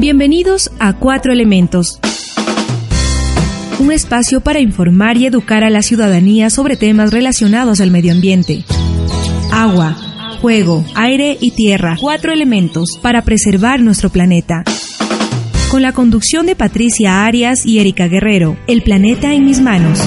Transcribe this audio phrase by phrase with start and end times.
[0.00, 2.00] Bienvenidos a Cuatro Elementos.
[3.78, 8.64] Un espacio para informar y educar a la ciudadanía sobre temas relacionados al medio ambiente.
[9.52, 9.94] Agua,
[10.40, 11.98] fuego, aire y tierra.
[12.00, 14.64] Cuatro elementos para preservar nuestro planeta.
[15.70, 18.56] Con la conducción de Patricia Arias y Erika Guerrero.
[18.66, 20.00] El planeta en mis manos.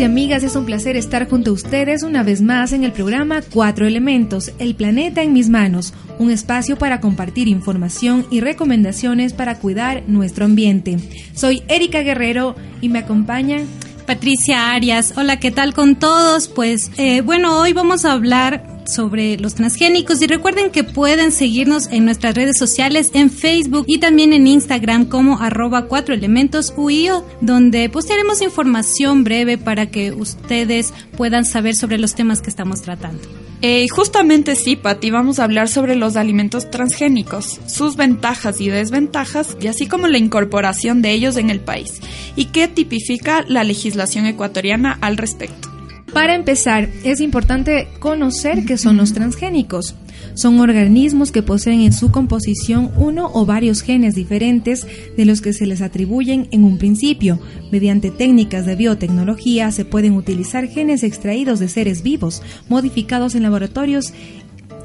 [0.00, 3.42] Y amigas, es un placer estar junto a ustedes una vez más en el programa
[3.42, 9.58] Cuatro Elementos, El Planeta en mis manos, un espacio para compartir información y recomendaciones para
[9.58, 10.96] cuidar nuestro ambiente.
[11.34, 13.58] Soy Erika Guerrero y me acompaña
[14.06, 15.14] Patricia Arias.
[15.16, 16.48] Hola, ¿qué tal con todos?
[16.48, 21.86] Pues eh, bueno, hoy vamos a hablar sobre los transgénicos y recuerden que pueden seguirnos
[21.90, 27.26] en nuestras redes sociales en Facebook y también en Instagram como arroba cuatro elementos UIO
[27.40, 33.22] donde postearemos información breve para que ustedes puedan saber sobre los temas que estamos tratando.
[33.66, 39.56] Eh, justamente sí, Pati, vamos a hablar sobre los alimentos transgénicos, sus ventajas y desventajas,
[39.58, 42.00] y así como la incorporación de ellos en el país,
[42.36, 45.73] y qué tipifica la legislación ecuatoriana al respecto.
[46.14, 49.96] Para empezar, es importante conocer qué son los transgénicos.
[50.34, 55.52] Son organismos que poseen en su composición uno o varios genes diferentes de los que
[55.52, 57.40] se les atribuyen en un principio.
[57.72, 64.14] Mediante técnicas de biotecnología se pueden utilizar genes extraídos de seres vivos, modificados en laboratorios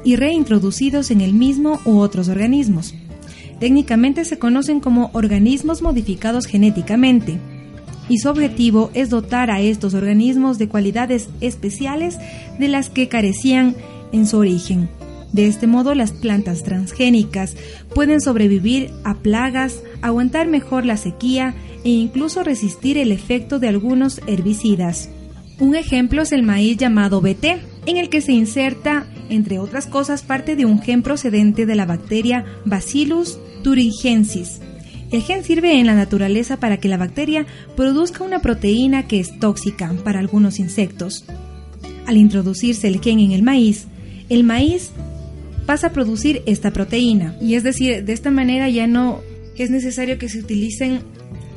[0.04, 2.92] y reintroducidos en el mismo u otros organismos.
[3.60, 7.38] Técnicamente se conocen como organismos modificados genéticamente
[8.10, 12.18] y su objetivo es dotar a estos organismos de cualidades especiales
[12.58, 13.76] de las que carecían
[14.10, 14.88] en su origen.
[15.32, 17.56] De este modo, las plantas transgénicas
[17.94, 21.54] pueden sobrevivir a plagas, aguantar mejor la sequía
[21.84, 25.08] e incluso resistir el efecto de algunos herbicidas.
[25.60, 27.44] Un ejemplo es el maíz llamado BT,
[27.86, 31.86] en el que se inserta, entre otras cosas, parte de un gen procedente de la
[31.86, 34.60] bacteria Bacillus thuringiensis,
[35.10, 39.38] el gen sirve en la naturaleza para que la bacteria produzca una proteína que es
[39.38, 41.24] tóxica para algunos insectos.
[42.06, 43.86] Al introducirse el gen en el maíz,
[44.28, 44.90] el maíz
[45.66, 47.36] pasa a producir esta proteína.
[47.40, 49.20] Y es decir, de esta manera ya no
[49.62, 51.00] es necesario que se utilicen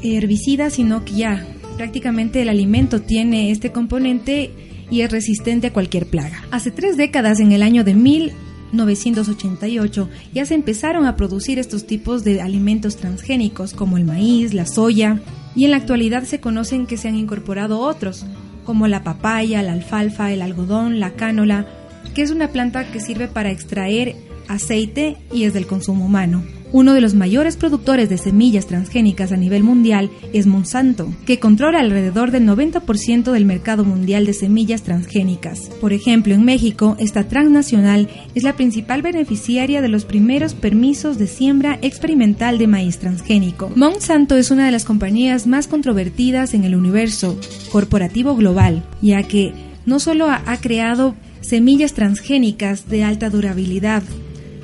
[0.03, 1.47] herbicidas, sino que ya
[1.77, 4.51] prácticamente el alimento tiene este componente
[4.91, 6.43] y es resistente a cualquier plaga.
[6.51, 8.33] Hace tres décadas, en el año de mil
[8.73, 14.65] 1988 ya se empezaron a producir estos tipos de alimentos transgénicos como el maíz, la
[14.65, 15.21] soya,
[15.55, 18.25] y en la actualidad se conocen que se han incorporado otros,
[18.65, 21.67] como la papaya, la alfalfa, el algodón, la cánola,
[22.15, 24.15] que es una planta que sirve para extraer
[24.47, 26.43] aceite y es del consumo humano.
[26.73, 31.79] Uno de los mayores productores de semillas transgénicas a nivel mundial es Monsanto, que controla
[31.79, 35.69] alrededor del 90% del mercado mundial de semillas transgénicas.
[35.79, 41.27] Por ejemplo, en México, esta transnacional es la principal beneficiaria de los primeros permisos de
[41.27, 43.71] siembra experimental de maíz transgénico.
[43.75, 47.39] Monsanto es una de las compañías más controvertidas en el universo
[47.71, 49.53] corporativo global, ya que
[49.85, 54.01] no solo ha creado semillas transgénicas de alta durabilidad,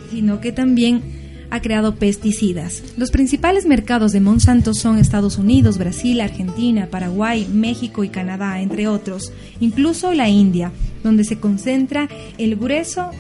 [0.10, 1.19] sino que también
[1.52, 2.84] ha creado pesticidas.
[2.98, 8.88] Los principales mercados de Monsanto son Estados Unidos, Brasil, Argentina, Paraguay, México y Canadá, entre
[8.88, 10.72] otros, incluso la India,
[11.04, 13.12] donde se concentra el grueso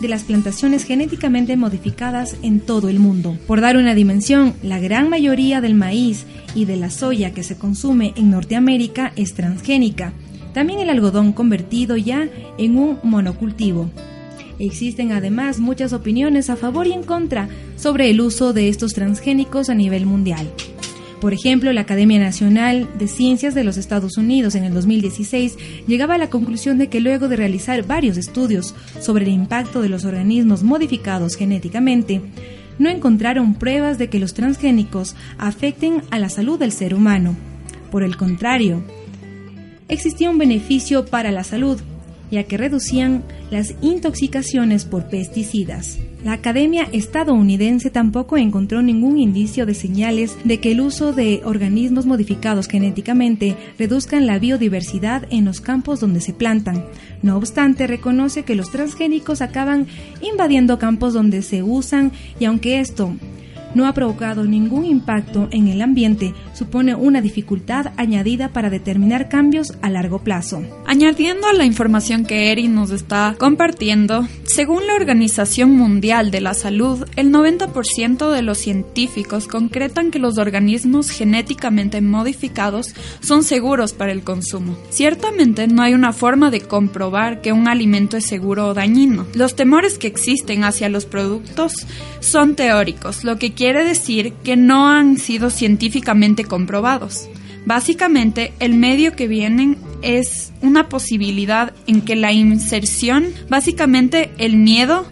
[0.00, 3.38] de las plantaciones genéticamente modificadas en todo el mundo.
[3.46, 7.56] Por dar una dimensión, la gran mayoría del maíz y de la soya que se
[7.56, 10.12] consume en Norteamérica es transgénica.
[10.52, 12.28] También el algodón convertido ya
[12.58, 13.90] en un monocultivo.
[14.58, 19.68] Existen además muchas opiniones a favor y en contra sobre el uso de estos transgénicos
[19.68, 20.50] a nivel mundial.
[21.20, 25.56] Por ejemplo, la Academia Nacional de Ciencias de los Estados Unidos en el 2016
[25.86, 29.88] llegaba a la conclusión de que luego de realizar varios estudios sobre el impacto de
[29.88, 32.20] los organismos modificados genéticamente,
[32.78, 37.34] no encontraron pruebas de que los transgénicos afecten a la salud del ser humano.
[37.90, 38.84] Por el contrario,
[39.88, 41.80] existía un beneficio para la salud,
[42.30, 45.98] ya que reducían las intoxicaciones por pesticidas.
[46.24, 52.04] La Academia estadounidense tampoco encontró ningún indicio de señales de que el uso de organismos
[52.04, 56.84] modificados genéticamente reduzcan la biodiversidad en los campos donde se plantan.
[57.22, 59.86] No obstante, reconoce que los transgénicos acaban
[60.20, 63.14] invadiendo campos donde se usan y aunque esto
[63.76, 69.74] no ha provocado ningún impacto en el ambiente, supone una dificultad añadida para determinar cambios
[69.82, 70.62] a largo plazo.
[70.86, 76.54] Añadiendo a la información que Eri nos está compartiendo, según la Organización Mundial de la
[76.54, 84.12] Salud, el 90% de los científicos concretan que los organismos genéticamente modificados son seguros para
[84.12, 84.78] el consumo.
[84.88, 89.26] Ciertamente no hay una forma de comprobar que un alimento es seguro o dañino.
[89.34, 91.86] Los temores que existen hacia los productos
[92.20, 97.28] son teóricos, lo que quiere decir que no han sido científicamente comprobados.
[97.64, 105.06] Básicamente, el medio que vienen es una posibilidad en que la inserción, básicamente el miedo,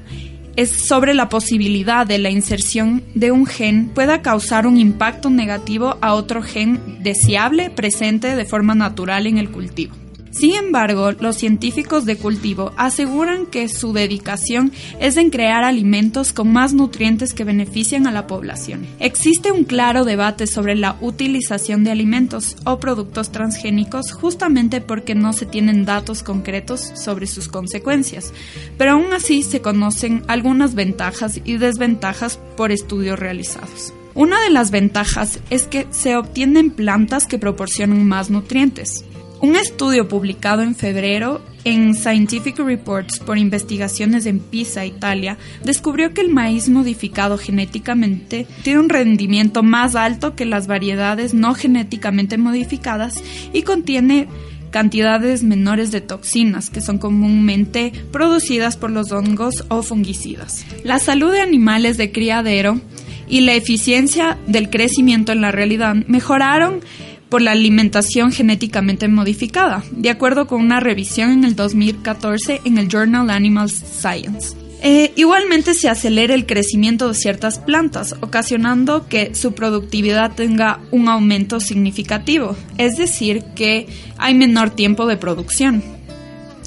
[0.57, 5.99] es sobre la posibilidad de la inserción de un gen pueda causar un impacto negativo
[6.01, 10.04] a otro gen deseable presente de forma natural en el cultivo.
[10.35, 16.53] Sin embargo, los científicos de cultivo aseguran que su dedicación es en crear alimentos con
[16.53, 18.85] más nutrientes que benefician a la población.
[18.99, 25.33] Existe un claro debate sobre la utilización de alimentos o productos transgénicos justamente porque no
[25.33, 28.33] se tienen datos concretos sobre sus consecuencias,
[28.77, 33.95] pero aún así se conocen algunas ventajas y desventajas por estudios realizados.
[34.15, 39.05] Una de las ventajas es que se obtienen plantas que proporcionan más nutrientes.
[39.41, 46.21] Un estudio publicado en febrero en Scientific Reports por investigaciones en Pisa, Italia, descubrió que
[46.21, 53.23] el maíz modificado genéticamente tiene un rendimiento más alto que las variedades no genéticamente modificadas
[53.53, 54.29] y contiene
[54.71, 60.65] cantidades menores de toxinas que son comúnmente producidas por los hongos o fungicidas.
[60.83, 62.81] La salud de animales de criadero
[63.29, 66.81] y la eficiencia del crecimiento en la realidad mejoraron
[67.29, 72.89] por la alimentación genéticamente modificada, de acuerdo con una revisión en el 2014 en el
[72.89, 74.57] Journal Animal Science.
[74.87, 81.09] Eh, igualmente se acelera el crecimiento de ciertas plantas, ocasionando que su productividad tenga un
[81.09, 83.87] aumento significativo, es decir, que
[84.19, 85.94] hay menor tiempo de producción.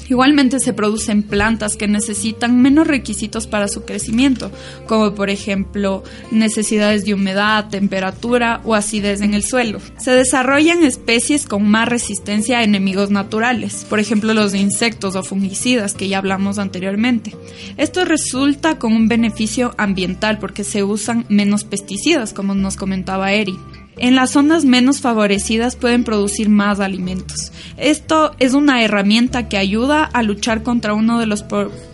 [0.08, 4.50] Igualmente se producen plantas que necesitan menos requisitos para su crecimiento,
[4.86, 9.80] como por ejemplo necesidades de humedad, temperatura o acidez en el suelo.
[9.98, 15.94] Se desarrollan especies con más resistencia a enemigos naturales, por ejemplo los insectos o fungicidas
[15.94, 17.34] que ya hablamos anteriormente.
[17.76, 23.58] Esto resulta con un beneficio ambiental porque se usan menos pesticidas, como nos comentaba Eri.
[24.00, 27.52] En las zonas menos favorecidas pueden producir más alimentos.
[27.76, 31.44] Esto es una herramienta que ayuda a luchar contra uno de los,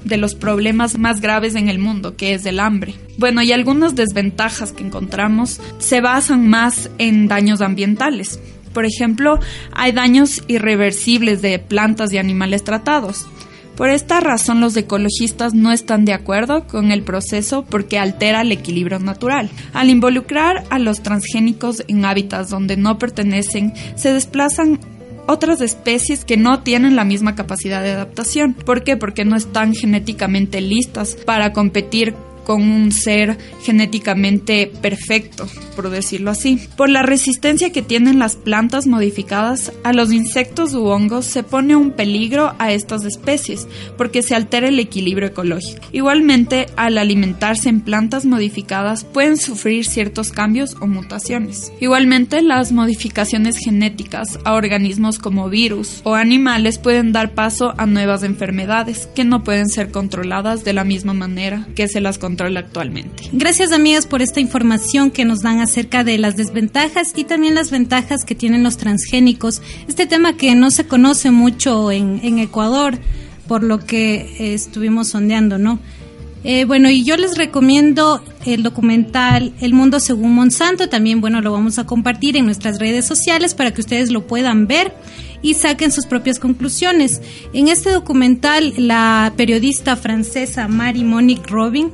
[0.05, 2.95] de los problemas más graves en el mundo, que es el hambre.
[3.17, 8.39] Bueno, y algunas desventajas que encontramos se basan más en daños ambientales.
[8.75, 9.39] Por ejemplo,
[9.73, 13.27] hay daños irreversibles de plantas y animales tratados.
[13.77, 18.53] Por esta razón los ecologistas no están de acuerdo con el proceso porque altera el
[18.53, 19.51] equilibrio natural.
[19.73, 24.79] Al involucrar a los transgénicos en hábitats donde no pertenecen, se desplazan
[25.27, 28.55] otras especies que no tienen la misma capacidad de adaptación.
[28.55, 28.97] ¿Por qué?
[28.97, 36.61] Porque no están genéticamente listas para competir con un ser genéticamente perfecto, por decirlo así.
[36.77, 41.77] Por la resistencia que tienen las plantas modificadas a los insectos u hongos se pone
[41.77, 43.67] un peligro a estas especies
[43.97, 45.81] porque se altera el equilibrio ecológico.
[45.93, 51.73] Igualmente, al alimentarse en plantas modificadas pueden sufrir ciertos cambios o mutaciones.
[51.81, 58.23] Igualmente, las modificaciones genéticas a organismos como virus o animales pueden dar paso a nuevas
[58.23, 63.29] enfermedades que no pueden ser controladas de la misma manera que se las controla actualmente.
[63.33, 67.71] Gracias amigas por esta información que nos dan acerca de las desventajas y también las
[67.71, 69.63] ventajas que tienen los transgénicos.
[69.87, 72.99] Este tema que no se conoce mucho en, Ecuador,
[73.47, 75.79] por lo que eh, estuvimos sondeando, ¿no?
[76.43, 80.89] Eh, bueno, y yo les recomiendo el documental El Mundo Según Monsanto.
[80.89, 84.67] También, bueno, lo vamos a compartir en nuestras redes sociales para que ustedes lo puedan
[84.67, 84.93] ver
[85.41, 87.23] y saquen sus propias conclusiones.
[87.53, 91.93] En este documental, la periodista francesa Marie Monique Robin,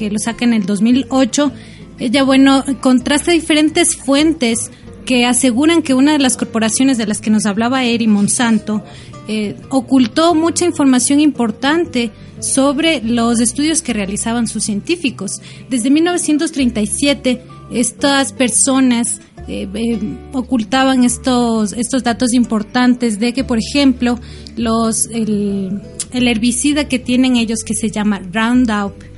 [0.00, 1.52] que lo saca en el 2008,
[1.98, 4.70] ella, bueno, contrasta diferentes fuentes
[5.04, 8.82] que aseguran que una de las corporaciones de las que nos hablaba Eri Monsanto
[9.28, 15.32] eh, ocultó mucha información importante sobre los estudios que realizaban sus científicos.
[15.68, 19.98] Desde 1937, estas personas eh, eh,
[20.32, 24.18] ocultaban estos, estos datos importantes de que, por ejemplo,
[24.56, 29.09] los, el, el herbicida que tienen ellos que se llama Roundup,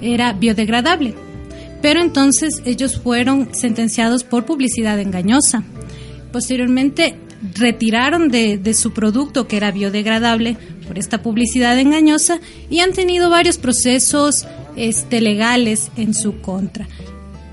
[0.00, 1.14] era biodegradable.
[1.82, 5.62] Pero entonces ellos fueron sentenciados por publicidad engañosa.
[6.32, 7.16] Posteriormente
[7.54, 13.58] retiraron de, su producto que era biodegradable por esta publicidad engañosa y han tenido varios
[13.58, 16.88] procesos este, legales en su contra.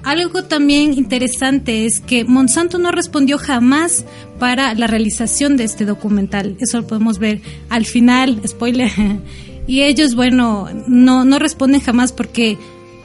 [0.03, 4.03] Algo también interesante es que Monsanto no respondió jamás
[4.37, 6.57] para la realización de este documental.
[6.59, 8.91] Eso lo podemos ver al final, spoiler.
[9.67, 12.57] Y ellos, bueno, no, no responden jamás porque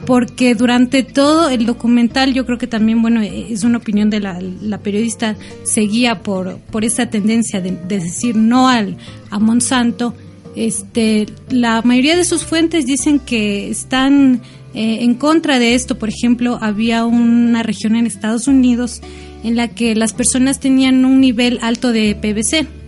[0.05, 4.39] porque durante todo el documental yo creo que también, bueno, es una opinión de la,
[4.41, 8.97] la periodista, seguía por, por esa tendencia de, de, decir no al,
[9.29, 10.15] a Monsanto.
[10.55, 14.41] Este, la mayoría de sus fuentes dicen que están
[14.73, 15.97] eh, en contra de esto.
[15.97, 19.01] Por ejemplo, había una región en Estados Unidos
[19.43, 22.78] en la que las personas tenían un nivel alto de PVC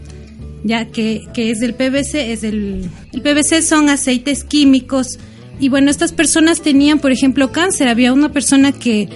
[0.64, 5.18] ya que, que es el PVC, es el, el PVC son aceites químicos
[5.62, 7.88] y bueno, estas personas tenían, por ejemplo, cáncer.
[7.88, 9.08] Había una persona que,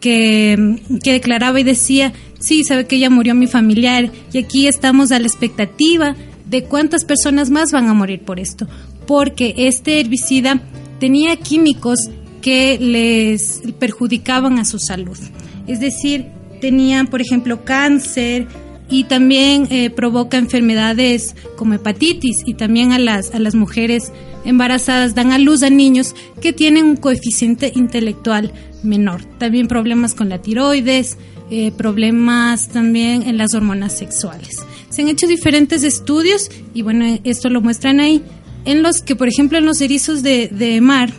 [0.00, 5.10] que, que declaraba y decía, sí, sabe que ya murió mi familiar y aquí estamos
[5.10, 8.68] a la expectativa de cuántas personas más van a morir por esto.
[9.06, 10.60] Porque este herbicida
[11.00, 12.10] tenía químicos
[12.42, 15.18] que les perjudicaban a su salud.
[15.66, 16.26] Es decir,
[16.60, 18.46] tenían, por ejemplo, cáncer
[18.88, 24.12] y también eh, provoca enfermedades como hepatitis y también a las, a las mujeres
[24.44, 28.52] embarazadas dan a luz a niños que tienen un coeficiente intelectual
[28.82, 29.24] menor.
[29.38, 31.18] También problemas con la tiroides,
[31.50, 34.64] eh, problemas también en las hormonas sexuales.
[34.88, 38.22] Se han hecho diferentes estudios y bueno, esto lo muestran ahí,
[38.64, 41.12] en los que por ejemplo en los erizos de, de mar,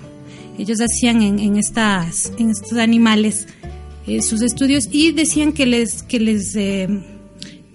[0.58, 3.48] ellos hacían en, en, estas, en estos animales
[4.08, 6.56] eh, sus estudios y decían que les, que les,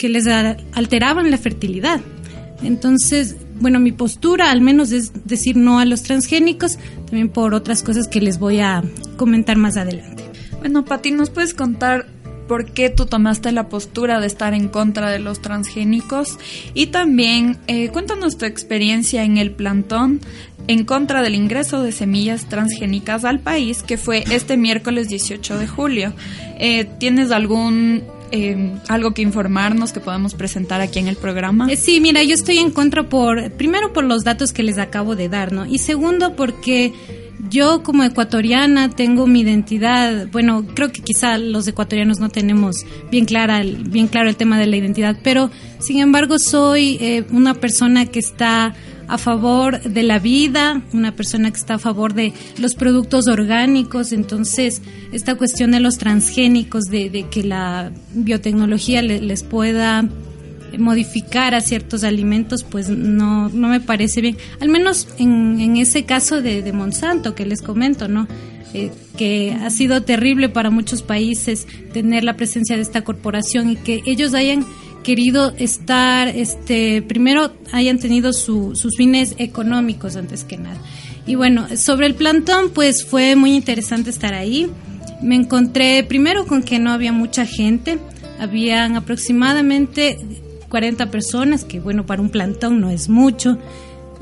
[0.02, 2.00] que les alteraban la fertilidad.
[2.64, 7.84] Entonces, bueno, mi postura al menos es decir no a los transgénicos, también por otras
[7.84, 8.82] cosas que les voy a
[9.16, 10.24] comentar más adelante.
[10.58, 12.08] Bueno, Pati, ¿nos puedes contar
[12.48, 16.36] por qué tú tomaste la postura de estar en contra de los transgénicos?
[16.74, 20.18] Y también eh, cuéntanos tu experiencia en el plantón
[20.66, 25.68] en contra del ingreso de semillas transgénicas al país, que fue este miércoles 18 de
[25.68, 26.12] julio.
[26.58, 28.02] Eh, ¿Tienes algún
[28.32, 31.70] eh, algo que informarnos que podamos presentar aquí en el programa?
[31.70, 35.14] Eh, sí, mira, yo estoy en contra por, primero por los datos que les acabo
[35.14, 35.66] de dar, ¿no?
[35.66, 36.92] Y segundo porque
[37.48, 42.76] yo como ecuatoriana tengo mi identidad, bueno, creo que quizá los ecuatorianos no tenemos
[43.10, 47.54] bien clara, bien claro el tema de la identidad, pero sin embargo soy eh, una
[47.54, 48.74] persona que está
[49.08, 54.12] a favor de la vida, una persona que está a favor de los productos orgánicos,
[54.12, 54.82] entonces
[55.12, 60.08] esta cuestión de los transgénicos, de, que la biotecnología les pueda
[60.78, 64.36] modificar a ciertos alimentos, pues no, no me parece bien.
[64.60, 68.26] Al menos en, en ese caso de, Monsanto que les comento, ¿no?
[68.74, 73.76] Eh, que ha sido terrible para muchos países tener la presencia de esta corporación y
[73.76, 74.64] que ellos hayan
[75.02, 80.78] querido estar, este, primero hayan tenido sus fines económicos antes que nada.
[81.26, 84.70] Y bueno, sobre el plantón, pues fue muy interesante estar ahí.
[85.22, 87.98] Me encontré primero con que no había mucha gente,
[88.40, 90.18] habían aproximadamente
[90.68, 93.58] 40 personas, que bueno, para un plantón no es mucho.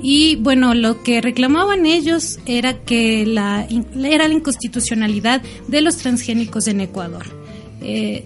[0.03, 3.67] Y bueno, lo que reclamaban ellos era que la,
[4.03, 7.25] era la inconstitucionalidad de los transgénicos en Ecuador.
[7.83, 8.25] Eh,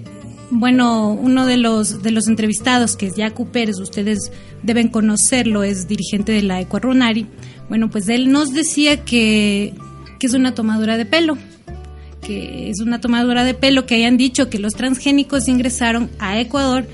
[0.56, 4.30] bueno, uno de los, de los entrevistados, que es Jaco Pérez, ustedes
[4.62, 7.26] deben conocerlo, es dirigente de la Ecuarunari.
[7.68, 9.74] Bueno, pues él nos decía que,
[10.20, 11.36] que es una tomadura de pelo,
[12.20, 16.86] que es una tomadura de pelo que hayan dicho que los transgénicos ingresaron a Ecuador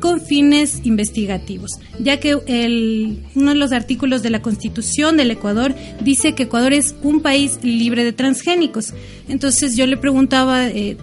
[0.00, 5.76] con fines investigativos, ya que el, uno de los artículos de la Constitución del Ecuador
[6.00, 8.92] dice que Ecuador es un país libre de transgénicos.
[9.28, 10.96] Entonces yo le preguntaba, eh,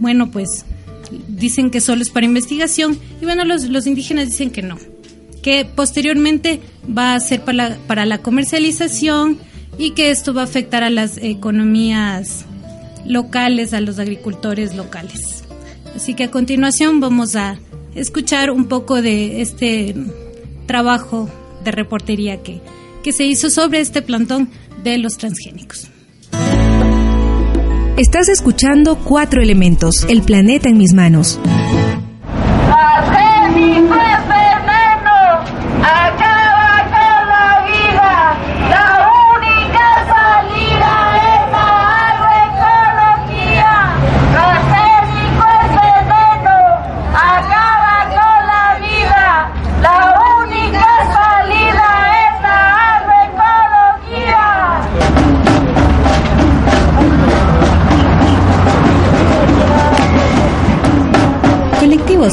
[0.00, 0.64] bueno, pues
[1.28, 4.78] dicen que solo es para investigación y bueno, los, los indígenas dicen que no,
[5.42, 9.38] que posteriormente va a ser para la, para la comercialización
[9.78, 12.44] y que esto va a afectar a las economías
[13.06, 15.44] locales, a los agricultores locales.
[15.94, 17.58] Así que a continuación vamos a
[17.94, 19.94] escuchar un poco de este
[20.66, 21.30] trabajo
[21.64, 22.60] de reportería que,
[23.02, 24.48] que se hizo sobre este plantón
[24.84, 25.88] de los transgénicos.
[27.98, 31.40] Estás escuchando Cuatro Elementos, el planeta en mis manos.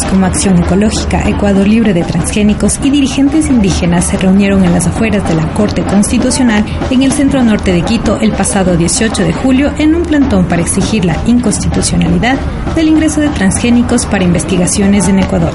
[0.03, 5.25] Como Acción Ecológica, Ecuador Libre de Transgénicos y dirigentes indígenas se reunieron en las afueras
[5.27, 9.71] de la Corte Constitucional en el centro norte de Quito el pasado 18 de julio
[9.77, 12.37] en un plantón para exigir la inconstitucionalidad
[12.75, 15.53] del ingreso de transgénicos para investigaciones en Ecuador.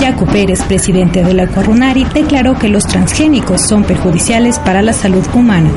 [0.00, 5.24] Jaco Pérez, presidente de la Corunari, declaró que los transgénicos son perjudiciales para la salud
[5.32, 5.70] humana.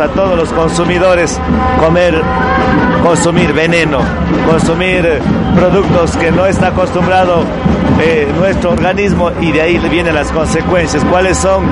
[0.00, 1.40] A todos los consumidores
[1.80, 2.22] comer,
[3.02, 3.98] consumir veneno,
[4.48, 5.20] consumir
[5.56, 7.42] productos que no está acostumbrado
[8.00, 11.04] eh, nuestro organismo y de ahí vienen las consecuencias.
[11.04, 11.64] ¿Cuáles son?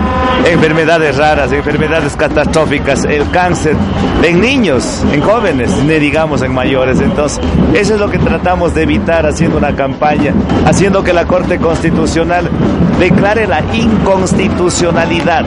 [0.44, 3.76] Enfermedades raras, enfermedades catastróficas, el cáncer
[4.22, 7.00] en niños, en jóvenes, ni digamos en mayores.
[7.00, 7.40] Entonces,
[7.74, 12.50] eso es lo que tratamos de evitar haciendo una campaña, haciendo que la Corte Constitucional
[12.98, 15.44] declare la inconstitucionalidad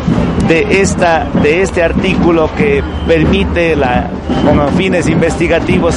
[0.48, 4.10] de, esta, de este artículo que permite la,
[4.46, 5.96] con fines investigativos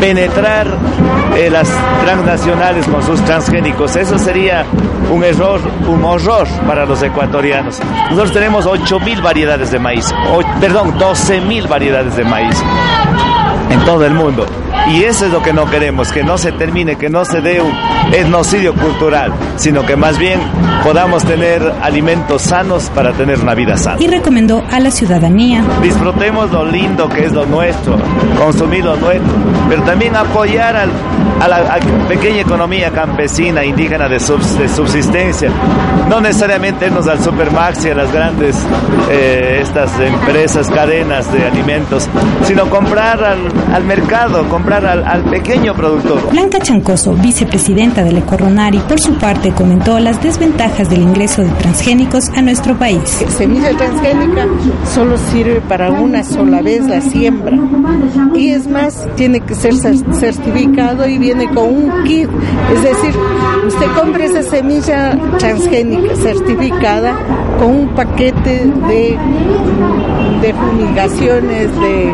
[0.00, 0.66] penetrar
[1.36, 1.68] eh, las
[2.04, 3.96] transnacionales con sus transgénicos.
[3.96, 4.64] Eso sería
[5.10, 7.80] un error, un horror para los ecuatorianos.
[8.10, 10.12] Nosotros tenemos 8.000 variedades de maíz,
[10.60, 12.62] perdón, 12.000 variedades de maíz
[13.70, 14.46] en todo el mundo.
[14.88, 17.60] Y eso es lo que no queremos, que no se termine, que no se dé
[17.60, 17.72] un
[18.12, 20.40] etnocidio cultural, sino que más bien
[20.82, 23.96] podamos tener alimentos sanos para tener una vida sana.
[24.00, 25.64] Y recomendó a la ciudadanía.
[25.82, 27.96] Disfrutemos lo lindo que es lo nuestro,
[28.38, 29.32] consumir lo nuestro,
[29.68, 30.90] pero también apoyar al,
[31.40, 35.50] a la pequeña economía campesina, indígena de, subsistencia.
[36.08, 38.56] No necesariamente irnos al supermax y a las grandes,
[39.10, 42.08] eh, estas empresas, cadenas de alimentos,
[42.44, 43.40] sino comprar al,
[43.72, 46.30] al mercado, comprar al, pequeño productor.
[46.30, 52.28] Blanca Chancoso, vicepresidenta del Ecoronari, por su parte comentó las desventajas del ingreso de transgénicos
[52.30, 53.24] a nuestro país.
[53.28, 54.46] Semilla transgénica
[54.92, 57.56] solo sirve para una sola vez la siembra
[58.34, 62.28] y es más, tiene que ser certificado y viene con un kit,
[62.74, 63.14] es decir,
[63.66, 67.14] usted compra esa semilla transgénica certificada
[67.58, 69.16] con un paquete de,
[70.42, 72.12] de fumigaciones, de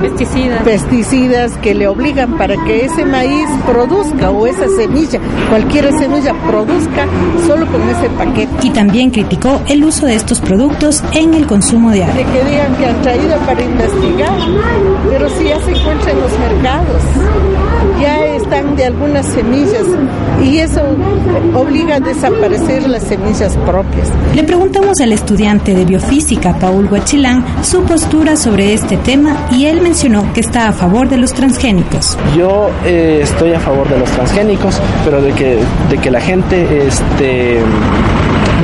[0.00, 0.62] pesticidas.
[0.62, 7.06] pesticidas que le obligan para que ese maíz produzca o esa semilla, cualquier semilla produzca
[7.46, 8.52] solo con ese paquete.
[8.62, 12.14] Y también criticó el uso de estos productos en el consumo de agua.
[12.16, 14.32] De que digan que han traído para investigar,
[15.08, 17.02] pero si ya se encuentra en los mercados,
[18.44, 19.84] están de algunas semillas
[20.42, 20.80] y eso
[21.54, 24.08] obliga a desaparecer las semillas propias.
[24.34, 29.80] Le preguntamos al estudiante de biofísica Paul Huachilán su postura sobre este tema y él
[29.80, 34.10] mencionó que está a favor de los transgénicos yo eh, estoy a favor de los
[34.10, 37.60] transgénicos, pero de que, de que la gente este,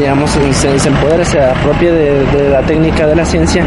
[0.01, 3.65] digamos, se, se empodere, se apropie de, la técnica de la ciencia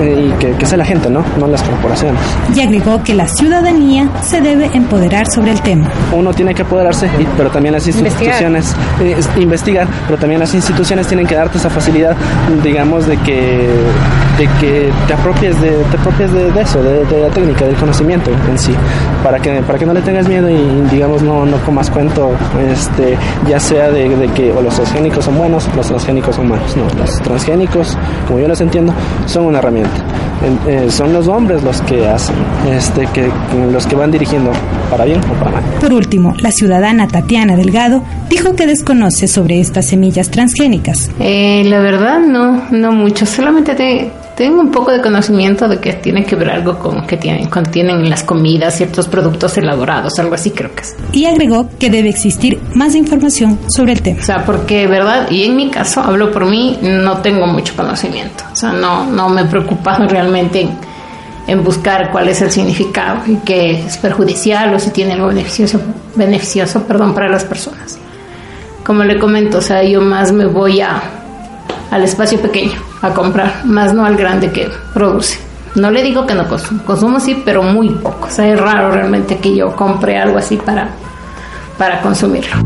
[0.00, 1.24] eh, y que, sea la gente, ¿no?
[1.38, 2.20] No las corporaciones.
[2.54, 5.90] Y agregó que la ciudadanía se debe empoderar sobre el tema.
[6.12, 8.74] Uno tiene que empoderarse, pero también las instituciones,
[9.36, 9.86] investigar.
[9.86, 12.16] Eh, pero también las instituciones tienen que darte esa facilidad,
[12.62, 13.68] digamos, de que,
[14.38, 18.58] de que te apropies de, te apropies de, eso, de, la técnica, del conocimiento en
[18.58, 18.72] sí,
[19.22, 22.30] para que, para que no le tengas miedo y, digamos, no, no comas cuento,
[22.70, 23.16] este,
[23.48, 26.76] ya sea de, de que o los transgénicos son buenos los transgénicos son malos.
[26.76, 28.92] No, los transgénicos, como yo los entiendo,
[29.26, 29.90] son una herramienta.
[30.66, 32.34] Eh, son los hombres los que hacen,
[32.68, 33.30] este, que,
[33.70, 34.50] los que van dirigiendo
[34.90, 35.62] para bien o para mal.
[35.80, 41.10] Por último, la ciudadana Tatiana Delgado dijo que desconoce sobre estas semillas transgénicas.
[41.20, 43.24] Eh, la verdad, no, no mucho.
[43.24, 47.16] Solamente te, tengo un poco de conocimiento de que tiene que ver algo con que
[47.16, 50.96] tienen, contienen en las comidas ciertos productos elaborados, algo así creo que es.
[51.12, 54.20] Y agregó que debe existir más información sobre el tema.
[54.20, 55.30] O sea, porque, ¿verdad?
[55.30, 58.44] Y en mi caso, hablo por mí, no tengo mucho conocimiento.
[58.52, 60.70] O sea, no, no me he preocupado realmente en,
[61.46, 65.80] en buscar cuál es el significado y que es perjudicial o si tiene algo beneficioso,
[66.14, 67.98] beneficioso perdón, para las personas.
[68.84, 71.21] Como le comento, o sea, yo más me voy a,
[71.92, 75.38] al espacio pequeño a comprar, más no al grande que produce.
[75.74, 78.26] No le digo que no consumo, consumo sí, pero muy poco.
[78.26, 80.90] O sea, es raro realmente que yo compre algo así para,
[81.78, 82.56] para consumirlo.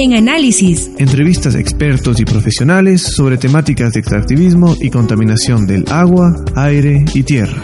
[0.00, 0.90] En análisis.
[0.96, 7.22] Entrevistas a expertos y profesionales sobre temáticas de extractivismo y contaminación del agua, aire y
[7.24, 7.62] tierra.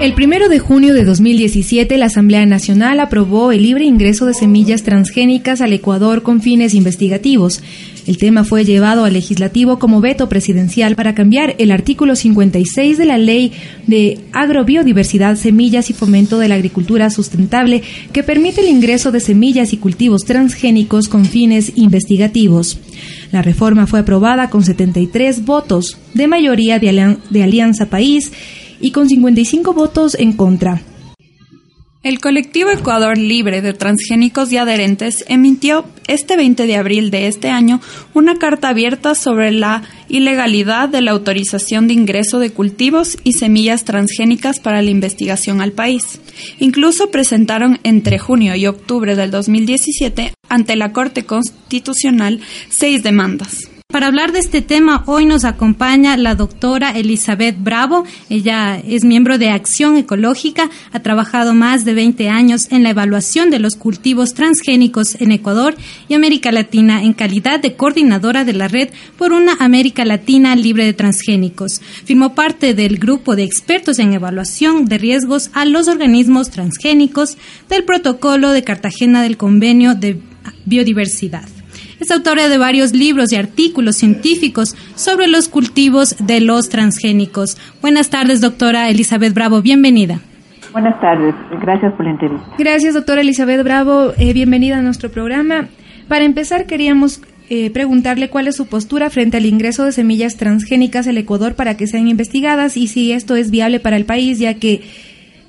[0.00, 4.84] El primero de junio de 2017, la Asamblea Nacional aprobó el libre ingreso de semillas
[4.84, 7.60] transgénicas al Ecuador con fines investigativos.
[8.06, 13.04] El tema fue llevado al legislativo como veto presidencial para cambiar el artículo 56 de
[13.04, 13.52] la Ley
[13.88, 17.82] de Agrobiodiversidad, Semillas y Fomento de la Agricultura Sustentable,
[18.12, 22.78] que permite el ingreso de semillas y cultivos transgénicos con fines investigativos.
[23.30, 28.32] La reforma fue aprobada con 73 votos, de mayoría de, Alianza País,
[28.80, 30.82] y con 55 votos en contra.
[32.04, 37.48] El colectivo Ecuador Libre de Transgénicos y Adherentes emitió este 20 de abril de este
[37.48, 37.80] año
[38.14, 43.84] una carta abierta sobre la ilegalidad de la autorización de ingreso de cultivos y semillas
[43.84, 46.20] transgénicas para la investigación al país.
[46.60, 53.68] Incluso presentaron entre junio y octubre del 2017 ante la Corte Constitucional seis demandas.
[53.90, 58.04] Para hablar de este tema, hoy nos acompaña la doctora Elizabeth Bravo.
[58.28, 63.48] Ella es miembro de Acción Ecológica, ha trabajado más de 20 años en la evaluación
[63.48, 65.74] de los cultivos transgénicos en Ecuador
[66.06, 70.84] y América Latina en calidad de coordinadora de la red por una América Latina libre
[70.84, 71.80] de transgénicos.
[72.04, 77.38] Firmó parte del grupo de expertos en evaluación de riesgos a los organismos transgénicos
[77.70, 80.20] del protocolo de Cartagena del Convenio de
[80.66, 81.57] Biodiversidad.
[82.00, 87.58] Es autora de varios libros y artículos científicos sobre los cultivos de los transgénicos.
[87.82, 89.62] Buenas tardes, doctora Elizabeth Bravo.
[89.62, 90.20] Bienvenida.
[90.72, 91.34] Buenas tardes.
[91.60, 92.46] Gracias por la entrevista.
[92.56, 94.12] Gracias, doctora Elizabeth Bravo.
[94.16, 95.68] Eh, bienvenida a nuestro programa.
[96.06, 101.08] Para empezar, queríamos eh, preguntarle cuál es su postura frente al ingreso de semillas transgénicas
[101.08, 104.54] al Ecuador para que sean investigadas y si esto es viable para el país, ya
[104.54, 104.82] que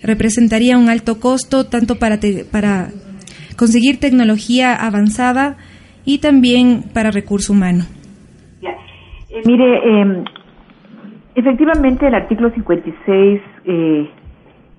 [0.01, 2.89] representaría un alto costo tanto para, para
[3.55, 5.57] conseguir tecnología avanzada
[6.09, 7.83] y también para recurso humano.
[9.31, 10.23] Eh, mire, em,
[11.35, 14.09] efectivamente el artículo 56 eh,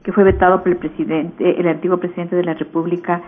[0.02, 3.22] que fue vetado por el presidente, el antiguo presidente de la República,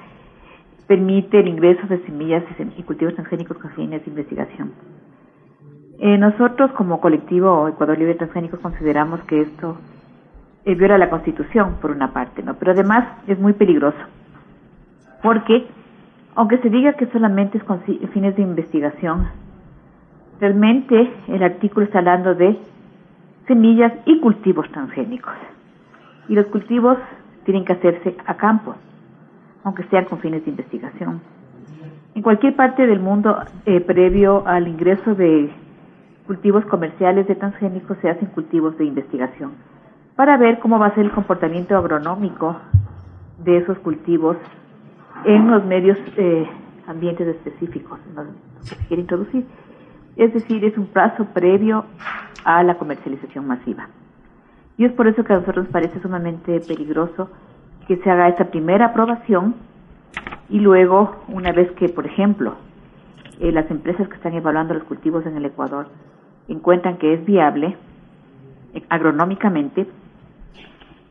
[0.89, 2.43] permite el ingreso de semillas
[2.77, 4.73] y cultivos transgénicos con fines de investigación.
[6.01, 9.77] Eh, nosotros como colectivo Ecuador Libre Transgénicos consideramos que esto
[10.65, 12.55] viola la Constitución por una parte, ¿no?
[12.55, 13.99] Pero además es muy peligroso
[15.23, 15.69] porque
[16.35, 19.29] aunque se diga que solamente es con fines de investigación,
[20.41, 22.59] realmente el artículo está hablando de
[23.47, 25.35] semillas y cultivos transgénicos.
[26.29, 26.97] Y los cultivos
[27.45, 28.75] tienen que hacerse a campo,
[29.65, 31.21] aunque sean con fines de investigación.
[32.15, 35.51] En cualquier parte del mundo, eh, previo al ingreso de
[36.27, 39.53] cultivos comerciales de transgénicos, se hacen cultivos de investigación
[40.17, 42.57] para ver cómo va a ser el comportamiento agronómico
[43.39, 44.37] de esos cultivos
[45.25, 46.49] en los medios eh,
[46.87, 47.99] ambientes específicos
[48.61, 49.47] que se quiere introducir.
[50.17, 51.85] Es decir, es un plazo previo
[52.45, 53.89] a la comercialización masiva.
[54.77, 57.31] Y es por eso que a nosotros nos parece sumamente peligroso
[57.87, 59.55] que se haga esa primera aprobación
[60.49, 62.55] y luego, una vez que, por ejemplo,
[63.41, 65.89] eh, las empresas que están evaluando los cultivos en el Ecuador
[66.49, 67.77] encuentran que es viable
[68.75, 69.87] eh, agronómicamente,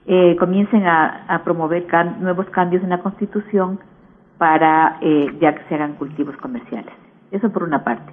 [0.06, 1.88] eh, comiencen a, a promover
[2.20, 3.80] nuevos cambios en la Constitución
[4.42, 6.92] para eh, ya que se hagan cultivos comerciales.
[7.30, 8.12] Eso por una parte.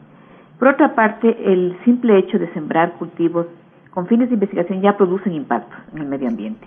[0.59, 3.47] Por otra parte, el simple hecho de sembrar cultivos
[3.93, 6.67] con fines de investigación ya producen impactos en el medio ambiente.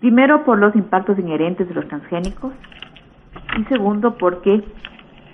[0.00, 2.52] Primero, por los impactos inherentes de los transgénicos
[3.60, 4.60] y segundo, porque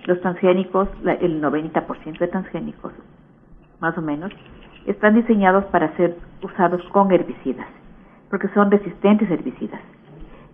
[0.05, 2.93] los transgénicos, el 90% de transgénicos,
[3.81, 4.33] más o menos,
[4.85, 7.69] están diseñados para ser usados con herbicidas,
[8.29, 9.81] porque son resistentes a herbicidas.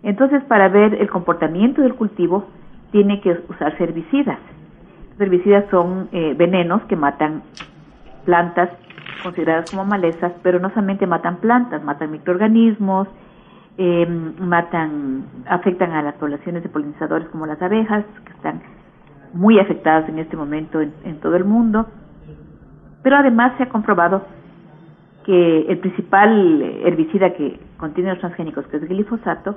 [0.04, 2.46] Entonces, para ver el comportamiento del cultivo,
[2.92, 4.38] tiene que usar herbicidas.
[5.12, 7.42] Los herbicidas son eh, venenos que matan
[8.24, 8.70] plantas
[9.22, 13.08] consideradas como malezas, pero no solamente matan plantas, matan microorganismos,
[13.78, 18.62] eh, matan, afectan a las poblaciones de polinizadores como las abejas, que están
[19.32, 21.86] muy afectadas en este momento en, en todo el mundo.
[23.02, 24.22] Pero además se ha comprobado
[25.24, 29.56] que el principal herbicida que contiene los transgénicos, que es el glifosato,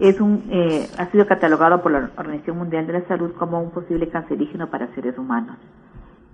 [0.00, 3.70] es un, eh, ha sido catalogado por la Organización Mundial de la Salud como un
[3.70, 5.56] posible cancerígeno para seres humanos.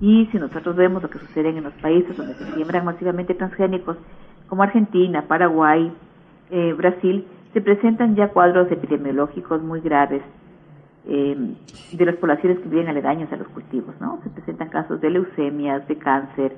[0.00, 3.96] Y si nosotros vemos lo que sucede en los países donde se siembran masivamente transgénicos,
[4.48, 5.92] como Argentina, Paraguay,
[6.50, 10.22] eh, Brasil, se presentan ya cuadros epidemiológicos muy graves
[11.06, 11.54] eh,
[11.92, 14.20] de las poblaciones que viven aledaños a los cultivos, ¿no?
[14.22, 16.56] Se presentan casos de leucemias, de cáncer,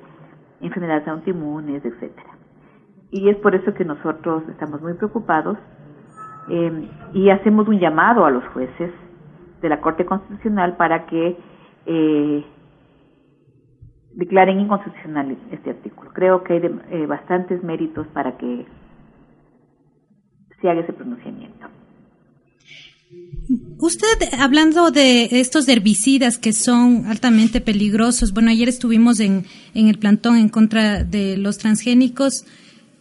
[0.61, 2.31] enfermedades autoinmunes, etcétera.
[3.11, 5.57] Y es por eso que nosotros estamos muy preocupados
[6.49, 8.91] Em, y hacemos un llamado a los jueces
[9.61, 11.37] de la Corte Constitucional para que
[11.85, 12.45] eh,
[14.13, 16.11] declaren inconstitucional este artículo.
[16.13, 18.65] Creo que hay eh, bastantes méritos para que
[20.59, 21.67] se haga ese pronunciamiento.
[23.79, 29.97] Usted, hablando de estos herbicidas que son altamente peligrosos, bueno, ayer estuvimos en, en el
[29.97, 32.45] plantón en contra de los transgénicos.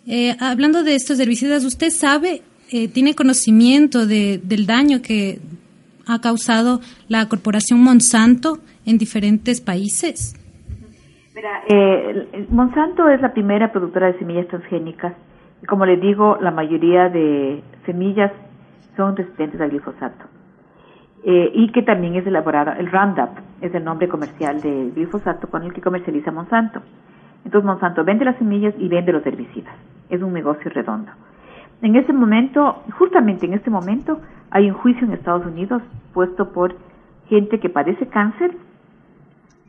[0.07, 5.41] Eh, hablando de estos herbicidas, ¿usted sabe eh, tiene conocimiento de, del daño que
[6.07, 10.35] ha causado la corporación Monsanto en diferentes países?
[11.69, 15.15] Eh, Monsanto es la primera productora de semillas transgénicas
[15.67, 18.33] Como les digo, la mayoría de semillas
[18.97, 20.27] son resistentes al glifosato.
[21.25, 23.31] Eh, y que también es elaborada, el Roundup
[23.61, 26.81] es el nombre comercial del glifosato con el que comercializa Monsanto.
[27.45, 29.75] Entonces Monsanto vende las semillas y vende los herbicidas.
[30.09, 31.13] Es un negocio redondo.
[31.83, 36.77] En este momento, justamente en este momento, hay un juicio en Estados Unidos puesto por
[37.29, 38.55] gente que padece cáncer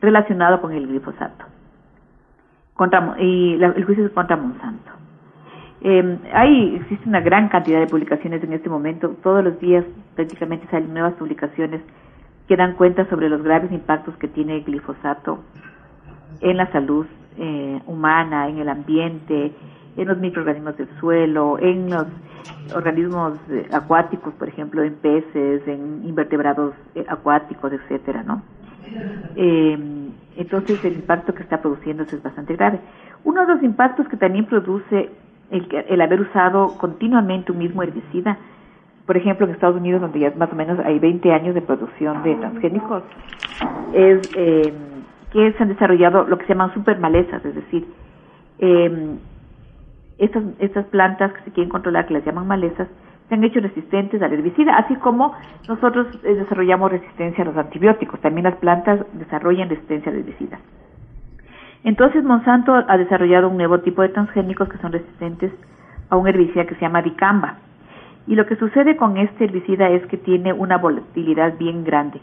[0.00, 1.44] relacionado con el glifosato.
[2.74, 4.90] Contra, y el juicio es contra Monsanto.
[5.84, 9.16] Eh, hay, existe una gran cantidad de publicaciones en este momento.
[9.22, 11.80] Todos los días prácticamente salen nuevas publicaciones
[12.46, 15.40] que dan cuenta sobre los graves impactos que tiene el glifosato
[16.40, 17.06] en la salud
[17.38, 19.52] eh, humana, en el ambiente,
[19.96, 22.06] en los microorganismos del suelo, en los
[22.74, 28.42] organismos eh, acuáticos, por ejemplo, en peces, en invertebrados eh, acuáticos, etcétera, ¿no?
[29.36, 29.78] Eh,
[30.36, 32.80] entonces el impacto que está produciendo es bastante grave.
[33.24, 35.10] Uno de los impactos que también produce
[35.50, 38.38] el, el haber usado continuamente un mismo herbicida,
[39.06, 42.22] por ejemplo en Estados Unidos donde ya más o menos hay 20 años de producción
[42.22, 43.02] de transgénicos,
[43.92, 44.72] es eh,
[45.32, 47.86] que se han desarrollado lo que se llaman supermalezas, es decir,
[48.58, 49.16] eh,
[50.22, 52.88] estas, estas plantas que se quieren controlar, que las llaman malezas,
[53.28, 55.34] se han hecho resistentes al herbicida, así como
[55.68, 60.58] nosotros eh, desarrollamos resistencia a los antibióticos, también las plantas desarrollan resistencia al herbicida.
[61.84, 65.52] Entonces Monsanto ha desarrollado un nuevo tipo de transgénicos que son resistentes
[66.10, 67.56] a un herbicida que se llama dicamba.
[68.28, 72.20] Y lo que sucede con este herbicida es que tiene una volatilidad bien grande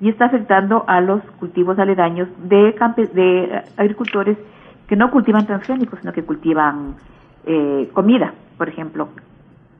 [0.00, 2.74] y está afectando a los cultivos aledaños de,
[3.12, 4.38] de agricultores
[4.86, 6.94] que no cultivan transgénicos, sino que cultivan
[7.46, 9.08] eh, comida, por ejemplo,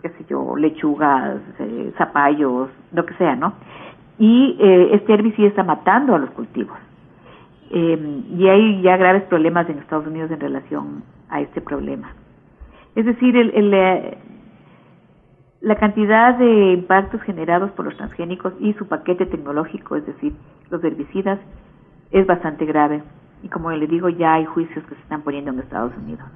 [0.02, 3.54] qué sé yo, lechugas, eh, zapallos, lo que sea, ¿no?
[4.18, 6.76] Y eh, este herbicida está matando a los cultivos.
[7.70, 12.12] Eh, y hay ya graves problemas en Estados Unidos en relación a este problema.
[12.94, 14.18] Es decir, el, el,
[15.60, 20.34] la cantidad de impactos generados por los transgénicos y su paquete tecnológico, es decir,
[20.70, 21.40] los herbicidas,
[22.10, 23.02] es bastante grave.
[23.42, 26.28] Y como le digo, ya hay juicios que se están poniendo en Estados Unidos.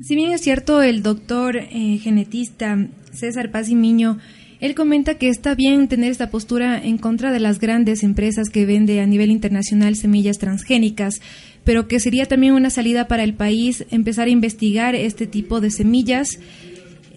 [0.00, 4.18] Si bien es cierto, el doctor eh, genetista César Paz y Miño,
[4.58, 8.64] él comenta que está bien tener esta postura en contra de las grandes empresas que
[8.64, 11.20] vende a nivel internacional semillas transgénicas,
[11.64, 15.70] pero que sería también una salida para el país empezar a investigar este tipo de
[15.70, 16.38] semillas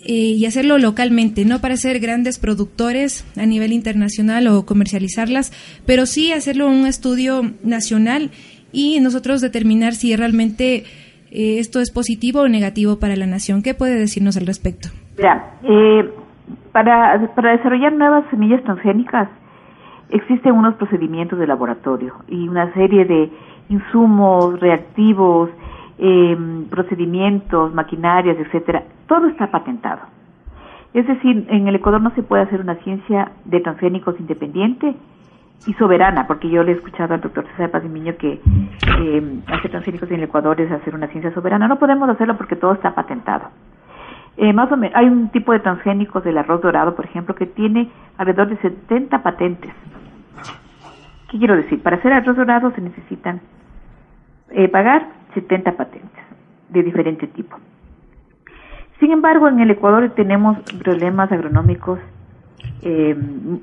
[0.03, 5.53] eh, y hacerlo localmente, no para ser grandes productores a nivel internacional o comercializarlas,
[5.85, 8.31] pero sí hacerlo un estudio nacional
[8.73, 10.83] y nosotros determinar si realmente
[11.35, 13.61] esto es positivo o negativo para la nación.
[13.61, 14.89] ¿Qué puede decirnos al respecto?
[15.17, 16.09] Mira, eh,
[16.71, 19.29] para, para desarrollar nuevas semillas transgénicas
[20.09, 23.29] existen unos procedimientos de laboratorio y una serie de
[23.69, 25.49] insumos, reactivos,
[25.97, 26.37] eh,
[26.69, 28.83] procedimientos, maquinarias, etcétera.
[29.07, 30.01] Todo está patentado.
[30.93, 34.95] Es decir, en el Ecuador no se puede hacer una ciencia de transgénicos independiente
[35.67, 38.39] y soberana, porque yo le he escuchado al doctor César Pazimiño que
[38.99, 41.67] eh, hacer transgénicos en el Ecuador es hacer una ciencia soberana.
[41.67, 43.49] No podemos hacerlo porque todo está patentado.
[44.37, 47.45] Eh, más o menos, hay un tipo de transgénicos del arroz dorado, por ejemplo, que
[47.45, 49.71] tiene alrededor de 70 patentes.
[51.31, 51.81] ¿Qué quiero decir?
[51.81, 53.41] Para hacer arroz dorado se necesitan
[54.51, 56.23] eh, pagar 70 patentes
[56.69, 57.57] de diferente tipo.
[58.99, 61.99] Sin embargo, en el Ecuador tenemos problemas agronómicos
[62.81, 63.15] eh,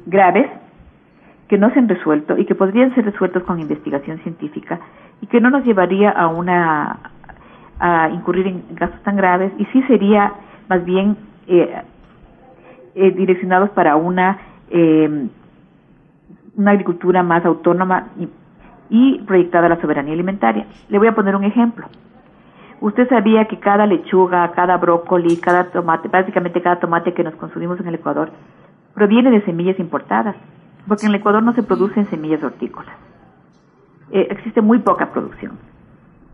[0.07, 0.51] graves
[1.53, 4.81] que no se han resuelto y que podrían ser resueltos con investigación científica
[5.21, 6.99] y que no nos llevaría a una
[7.79, 10.33] a incurrir en gastos tan graves y sí sería
[10.71, 11.15] más bien
[11.47, 11.83] eh,
[12.95, 14.39] eh, direccionados para una
[14.71, 15.29] eh,
[16.57, 18.31] una agricultura más autónoma y,
[18.89, 20.65] y proyectada a la soberanía alimentaria.
[20.89, 21.87] Le voy a poner un ejemplo.
[22.81, 27.79] Usted sabía que cada lechuga, cada brócoli, cada tomate, básicamente cada tomate que nos consumimos
[27.79, 28.31] en el Ecuador,
[28.95, 30.35] proviene de semillas importadas
[30.87, 32.95] porque en el Ecuador no se producen semillas hortícolas.
[34.11, 35.59] Eh, existe muy poca producción,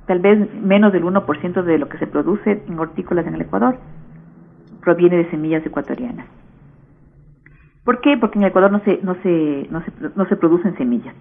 [0.06, 3.78] tal vez menos del 1% de lo que se produce en hortícolas en el Ecuador
[4.80, 6.26] proviene de semillas ecuatorianas.
[7.84, 8.16] ¿Por qué?
[8.16, 11.14] Porque en el Ecuador no se, no se, no se, no se producen semillas.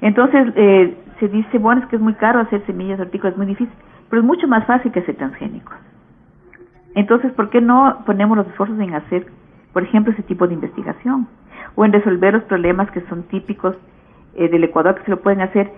[0.00, 3.46] Entonces eh, se dice, bueno, es que es muy caro hacer semillas hortícolas, es muy
[3.46, 3.74] difícil,
[4.08, 5.76] pero es mucho más fácil que hacer transgénicos.
[6.94, 9.26] Entonces, ¿por qué no ponemos los esfuerzos en hacer,
[9.72, 11.28] por ejemplo, ese tipo de investigación?
[11.76, 13.76] o en resolver los problemas que son típicos
[14.34, 15.70] eh, del Ecuador que se lo pueden hacer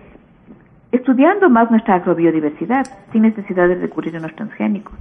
[0.90, 4.94] estudiando más nuestra agrobiodiversidad sin necesidad de recurrir a los transgénicos.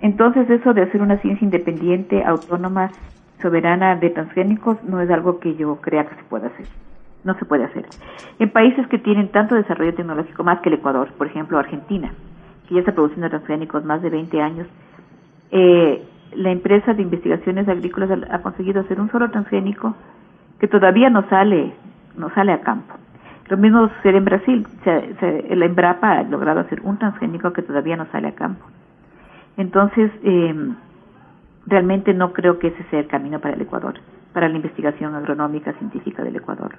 [0.00, 2.90] Entonces eso de hacer una ciencia independiente, autónoma,
[3.40, 6.66] soberana de transgénicos no es algo que yo crea que se pueda hacer.
[7.22, 7.86] No se puede hacer.
[8.40, 12.12] En países que tienen tanto desarrollo tecnológico más que el Ecuador, por ejemplo Argentina,
[12.66, 14.66] que ya está produciendo transgénicos más de 20 años,
[15.52, 16.02] eh,
[16.34, 19.94] la empresa de investigaciones agrícolas ha, conseguido hacer un solo transgénico
[20.58, 21.72] que todavía no sale,
[22.16, 22.94] no sale a campo.
[23.48, 24.66] Lo mismo sucede en Brasil.
[24.84, 28.64] la Embrapa ha logrado hacer un transgénico que todavía no sale a campo.
[29.56, 30.54] Entonces, eh,
[31.66, 33.94] realmente no creo que ese sea el camino para el Ecuador,
[34.32, 36.72] para la investigación agronómica científica del Ecuador.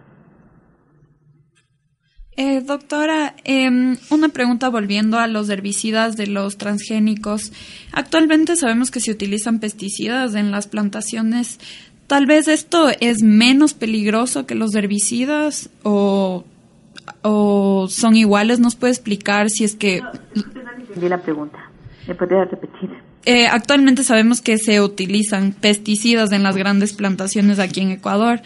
[2.35, 7.51] Eh, doctora, em, una pregunta volviendo a los herbicidas de los transgénicos.
[7.91, 11.59] Actualmente sabemos que se utilizan pesticidas en las plantaciones.
[12.07, 16.43] Tal vez esto es menos peligroso que los herbicidas o,
[17.21, 18.59] o son iguales.
[18.59, 20.01] ¿Nos puede explicar si es que...
[20.01, 21.59] No, la pregunta.
[22.07, 22.89] ¿Me podría repetir?
[23.25, 28.41] Eh, actualmente sabemos que se utilizan pesticidas en las grandes plantaciones aquí en Ecuador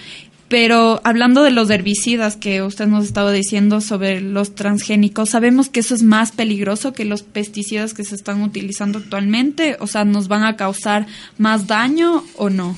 [0.49, 5.81] pero hablando de los herbicidas que usted nos estaba diciendo sobre los transgénicos, sabemos que
[5.81, 9.75] eso es más peligroso que los pesticidas que se están utilizando actualmente.
[9.81, 11.05] O sea, ¿nos van a causar
[11.37, 12.75] más daño o no?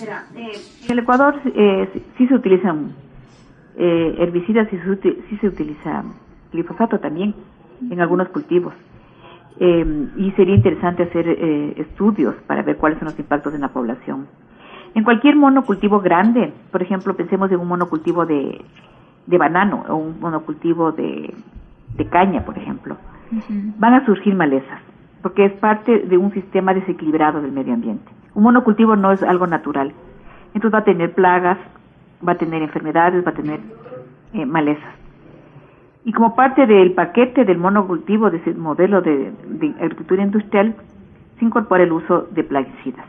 [0.00, 2.92] Mira, eh, en el Ecuador eh, sí se utilizan
[3.76, 4.76] eh, herbicidas y
[5.30, 6.04] sí se utiliza
[6.52, 7.34] glifosato también
[7.90, 8.74] en algunos cultivos.
[9.60, 11.28] y sería interesante hacer
[11.76, 14.26] estudios para ver cuáles son los impactos en la población.
[14.94, 18.60] En cualquier monocultivo grande, por ejemplo, pensemos en un monocultivo de,
[19.26, 21.34] de banano o un monocultivo de,
[21.96, 22.96] de caña, por ejemplo,
[23.78, 24.80] van a surgir malezas,
[25.22, 28.10] porque es parte de un sistema desequilibrado del medio ambiente.
[28.34, 29.92] Un monocultivo no es algo natural,
[30.54, 31.58] entonces va a tener plagas,
[32.26, 33.60] va a tener enfermedades, va a tener
[34.34, 34.94] eh, malezas.
[36.04, 40.74] Y como parte del paquete del monocultivo, de ese modelo de, de agricultura industrial,
[41.38, 43.06] se incorpora el uso de plaguicidas.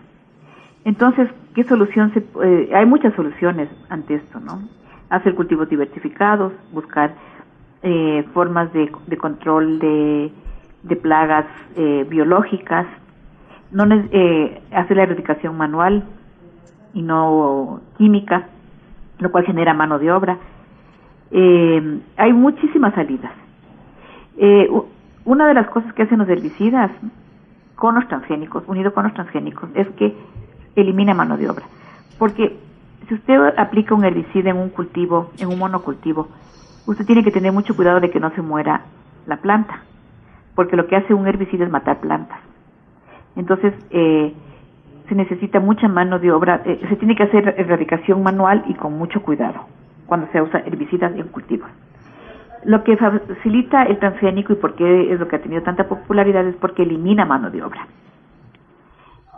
[0.86, 4.68] Entonces, ¿qué solución se eh, hay muchas soluciones ante esto, ¿no?
[5.10, 7.14] Hacer cultivos diversificados, buscar
[7.84, 10.32] eh, formas de, control de,
[11.02, 12.86] plagas eh, biológicas,
[13.72, 16.04] no hacer la erradicación manual
[16.94, 18.48] y no química,
[19.20, 20.38] lo cual genera mano de obra.
[21.32, 23.32] hay muchísimas salidas.
[25.26, 26.92] una de las cosas que hacen los herbicidas
[27.76, 30.16] con los transgénicos, unido con los transgénicos, es que
[30.76, 31.66] elimina mano de obra.
[32.18, 32.58] Porque
[33.08, 36.30] si usted aplica un herbicida en un cultivo, en un monocultivo,
[36.86, 38.82] usted tiene que tener mucho cuidado de que no se muera
[39.26, 39.82] la planta,
[40.56, 42.40] porque lo que hace un herbicida es matar plantas.
[43.36, 44.34] Entonces, eh,
[45.10, 48.98] se necesita mucha mano de obra, eh, se tiene que hacer erradicación manual y con
[48.98, 49.66] mucho cuidado
[50.06, 51.70] cuando se usa herbicidas en cultivos.
[52.66, 56.46] Lo que facilita el transgénico y por qué es lo que ha tenido tanta popularidad
[56.48, 57.88] es porque elimina mano de obra.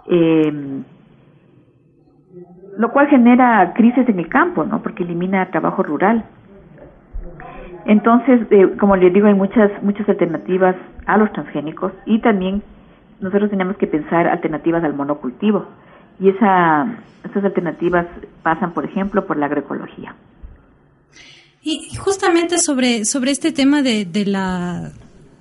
[0.08, 0.84] Eh,
[2.77, 4.81] lo cual genera crisis en el campo, ¿no?
[4.81, 6.25] Porque elimina trabajo rural.
[7.85, 12.63] Entonces, eh, como les digo, hay muchas muchas alternativas a los transgénicos y también
[13.21, 15.67] nosotros tenemos que pensar alternativas al monocultivo
[16.19, 16.88] y esa,
[17.23, 18.07] esas alternativas
[18.41, 20.15] pasan, por ejemplo, por la agroecología.
[21.61, 24.91] Y justamente sobre sobre este tema de, de la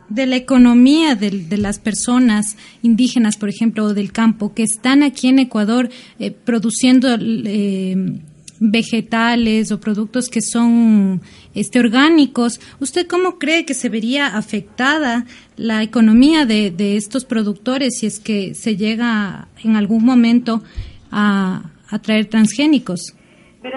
[0.09, 5.29] de la economía de, las personas indígenas, por ejemplo, o del campo, que están aquí
[5.29, 5.88] en Ecuador
[6.19, 8.21] eh, produciendo eh,
[8.61, 11.21] vegetales o productos que son
[11.55, 15.25] este, orgánicos, ¿usted cómo cree que se vería afectada
[15.57, 20.62] la economía de, estos productores si es que se llega en algún momento
[21.11, 21.62] a,
[22.03, 23.17] traer transgénicos?
[23.62, 23.71] Eh,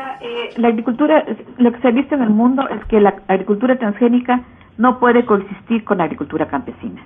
[0.57, 1.23] la agricultura,
[1.59, 4.43] lo que se ha visto en el mundo es que la agricultura transgénica
[4.77, 7.01] no puede coexistir con la agricultura campesina.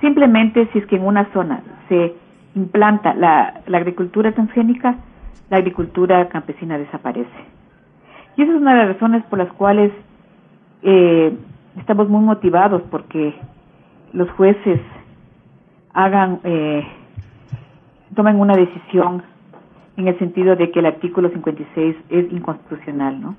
[0.00, 2.14] Simplemente si es que en una zona se
[2.54, 4.96] implanta la, agricultura transgénica,
[5.50, 7.28] la agricultura campesina desaparece.
[8.36, 9.92] Y esa es una de las razones por las cuales
[10.82, 11.36] eh,
[11.76, 13.34] estamos muy motivados porque
[14.12, 14.80] los jueces
[15.92, 16.86] hagan, eh,
[18.14, 19.22] tomen una decisión
[19.96, 23.36] en el sentido de que el artículo 56 es inconstitucional, ¿no?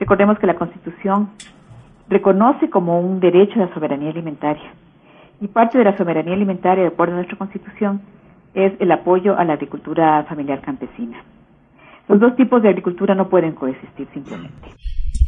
[0.00, 1.28] Recordemos que la Constitución
[2.08, 4.74] reconoce como un derecho a la soberanía alimentaria.
[5.40, 8.00] Y parte de la soberanía alimentaria, de acuerdo a nuestra Constitución,
[8.54, 11.22] es el apoyo a la agricultura familiar campesina.
[12.08, 14.68] Los dos tipos de agricultura no pueden coexistir simplemente.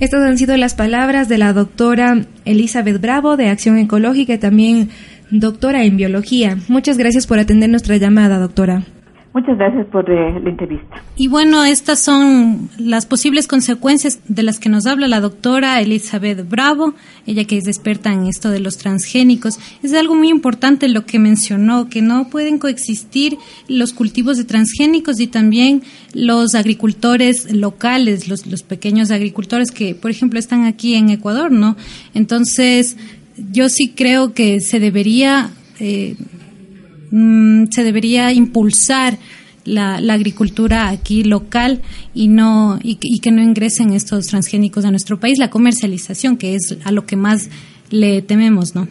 [0.01, 4.89] Estas han sido las palabras de la doctora Elizabeth Bravo de Acción Ecológica y también
[5.31, 6.57] doctora en biología.
[6.69, 8.83] Muchas gracias por atender nuestra llamada, doctora.
[9.35, 11.03] Muchas gracias por eh, la entrevista.
[11.17, 16.49] Y bueno, estas son las posibles consecuencias de las que nos habla la doctora Elizabeth
[16.49, 16.95] Bravo,
[17.27, 19.59] ella que es experta en esto de los transgénicos.
[19.83, 25.19] Es algo muy importante lo que mencionó, que no pueden coexistir los cultivos de transgénicos
[25.19, 25.83] y también
[26.13, 31.77] los agricultores locales, los, los pequeños agricultores que, por ejemplo, están aquí en Ecuador, ¿no?
[32.15, 32.97] Entonces,
[33.51, 35.51] yo sí creo que se debería...
[35.81, 36.15] Eh,
[37.15, 39.19] mm, se debería impulsar
[39.65, 41.81] la, agricultura aquí local
[42.15, 46.77] y no y, que no ingresen estos transgénicos a nuestro país, la comercialización, que es
[46.85, 47.49] a lo que más
[47.91, 48.89] le tememos, ¿no?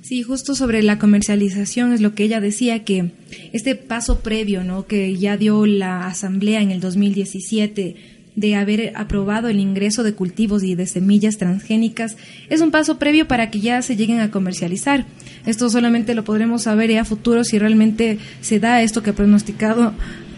[0.00, 3.12] Sí, justo sobre la comercialización es lo que ella decía que
[3.52, 4.86] este paso previo, ¿no?
[4.86, 7.96] que ya dio la asamblea en el 2017
[8.34, 12.16] de haber aprobado el ingreso de cultivos y de semillas transgénicas
[12.48, 15.06] es un paso previo para que ya se lleguen a comercializar.
[15.50, 19.14] Esto solamente lo podremos saber ya a futuro si realmente se da esto que ha
[19.14, 19.92] pronosticado,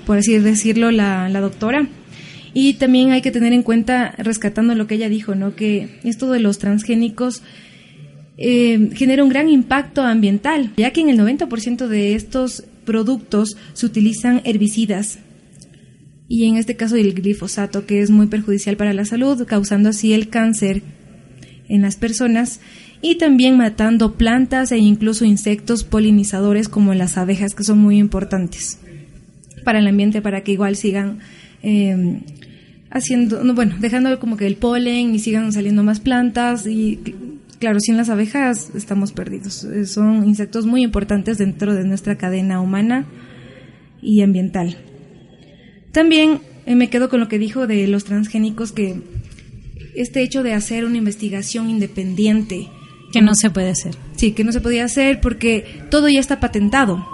[0.07, 1.87] por así decirlo, la, doctora.
[2.55, 5.55] Y también hay que tener en cuenta, rescatando lo que ella dijo, ¿no?
[5.55, 7.43] que esto de los transgénicos
[8.39, 13.87] eh, genera un gran impacto ambiental, ya que en el 90% de estos productos se
[13.87, 15.19] utilizan herbicidas
[16.33, 20.15] y en este caso el glifosato, que es muy perjudicial para la salud, causando así
[20.15, 20.83] el cáncer
[21.69, 22.61] en las personas
[23.03, 28.79] y también matando plantas e incluso insectos polinizadores como las abejas, que son muy importantes
[29.65, 31.19] para el ambiente, para que igual sigan
[31.63, 32.23] eh,
[32.91, 36.99] haciendo, bueno, dejando como que el polen y sigan saliendo más plantas y
[37.59, 39.65] claro, sin las abejas estamos perdidos.
[39.65, 43.07] Eh, son insectos muy importantes dentro de nuestra cadena humana
[44.01, 44.77] y ambiental.
[45.93, 49.01] También eh, me quedo con lo que dijo de los transgénicos, que
[49.95, 52.69] este hecho de hacer una investigación independiente.
[53.13, 53.97] Que no se puede hacer.
[54.17, 57.07] Sí, que no se podía hacer porque todo ya está patentado.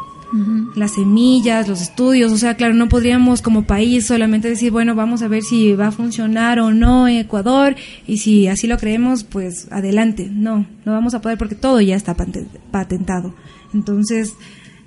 [0.76, 5.22] Las semillas, los estudios, o sea, claro, no podríamos como país solamente decir, bueno, vamos
[5.22, 7.74] a ver si va a funcionar o no en Ecuador
[8.06, 10.28] y si así lo creemos, pues adelante.
[10.30, 12.14] No, no vamos a poder porque todo ya está
[12.70, 13.34] patentado.
[13.72, 14.34] Entonces,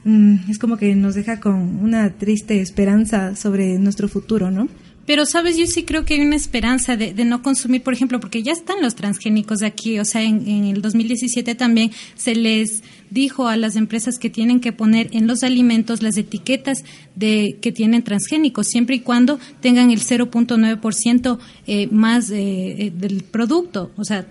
[0.03, 4.67] Mm, es como que nos deja con una triste esperanza sobre nuestro futuro, ¿no?
[5.05, 8.43] Pero, sabes, yo sí creo que hay una esperanza de, no consumir, por ejemplo, porque
[8.43, 9.99] ya están los transgénicos aquí.
[9.99, 14.59] O sea, en, en, el 2017 también se les dijo a las empresas que tienen
[14.59, 16.83] que poner en los alimentos las etiquetas
[17.15, 23.23] de que tienen transgénicos, siempre y cuando tengan el 0.9% eh, más eh, eh, del
[23.23, 23.91] producto.
[23.97, 24.27] O sea,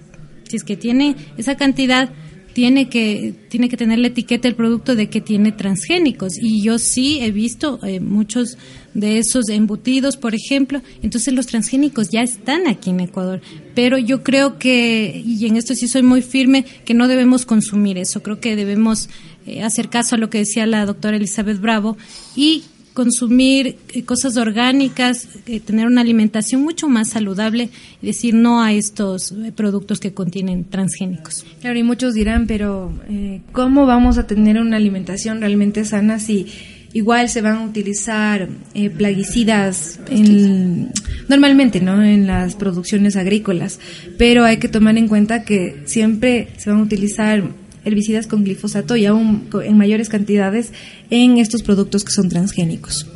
[0.49, 2.11] si es que tiene esa cantidad
[2.53, 6.35] tiene que tiene que tener la etiqueta el producto de que tiene transgénicos.
[6.41, 8.59] Y yo sí he visto eh, muchos
[8.95, 10.83] de esos embutidos por ejemplo.
[11.03, 13.41] Entonces los transgénicos ya están aquí en Ecuador.
[13.75, 17.99] Pero yo creo que y en esto sí soy muy firme que no debemos consumir
[17.99, 18.23] eso.
[18.23, 19.09] Creo que debemos
[19.47, 21.97] eh, hacer caso a lo que decía la doctora Elizabeth Bravo
[22.37, 22.65] y
[22.95, 27.71] consumir eh, cosas orgánicas, eh, tener una alimentación mucho más saludable
[28.03, 31.45] y decir no a estos eh, productos que contienen transgénicos.
[31.61, 32.93] Claro, y muchos dirán, pero
[33.53, 36.47] ¿cómo vamos a tener una alimentación realmente sana si
[36.93, 38.49] igual se van a utilizar
[38.97, 40.01] plaguicidas
[41.29, 42.03] normalmente, ¿no?
[42.03, 43.79] En las producciones agrícolas,
[44.19, 47.45] pero hay que tomar en cuenta que siempre se van a utilizar
[47.85, 50.73] herbicidas con glifosato y aún en mayores cantidades
[51.11, 53.07] en estos productos que son transgénicos.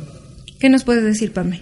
[0.59, 1.61] ¿Qué nos puedes decir, Pame?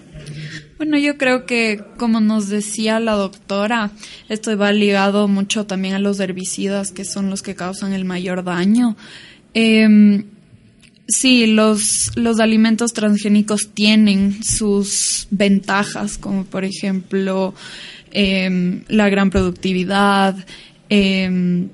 [0.77, 3.91] Bueno, yo creo que, como nos decía la doctora,
[4.27, 8.43] esto va ligado mucho también a los herbicidas, que son los que causan el mayor
[8.43, 8.97] daño.
[9.53, 10.23] Eh,
[11.07, 17.53] sí, los, los alimentos transgénicos tienen sus ventajas, como por ejemplo
[18.11, 20.35] em, la gran productividad,
[20.89, 21.67] eh,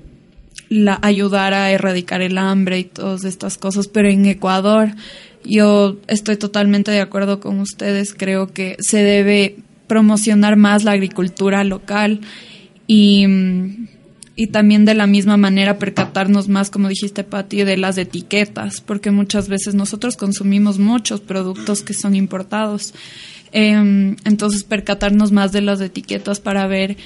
[0.70, 4.92] la, ayudar a erradicar el hambre y todas estas cosas, pero en Ecuador
[5.44, 9.56] yo estoy totalmente de acuerdo con ustedes, creo que se debe
[9.88, 12.20] promocionar más la agricultura local
[12.86, 13.26] y,
[14.36, 19.10] y también de la misma manera percatarnos más, como dijiste Pati, de las etiquetas, porque
[19.10, 22.94] muchas veces nosotros consumimos muchos productos que son importados.
[23.52, 26.96] Em, entonces percatarnos más de las etiquetas para ver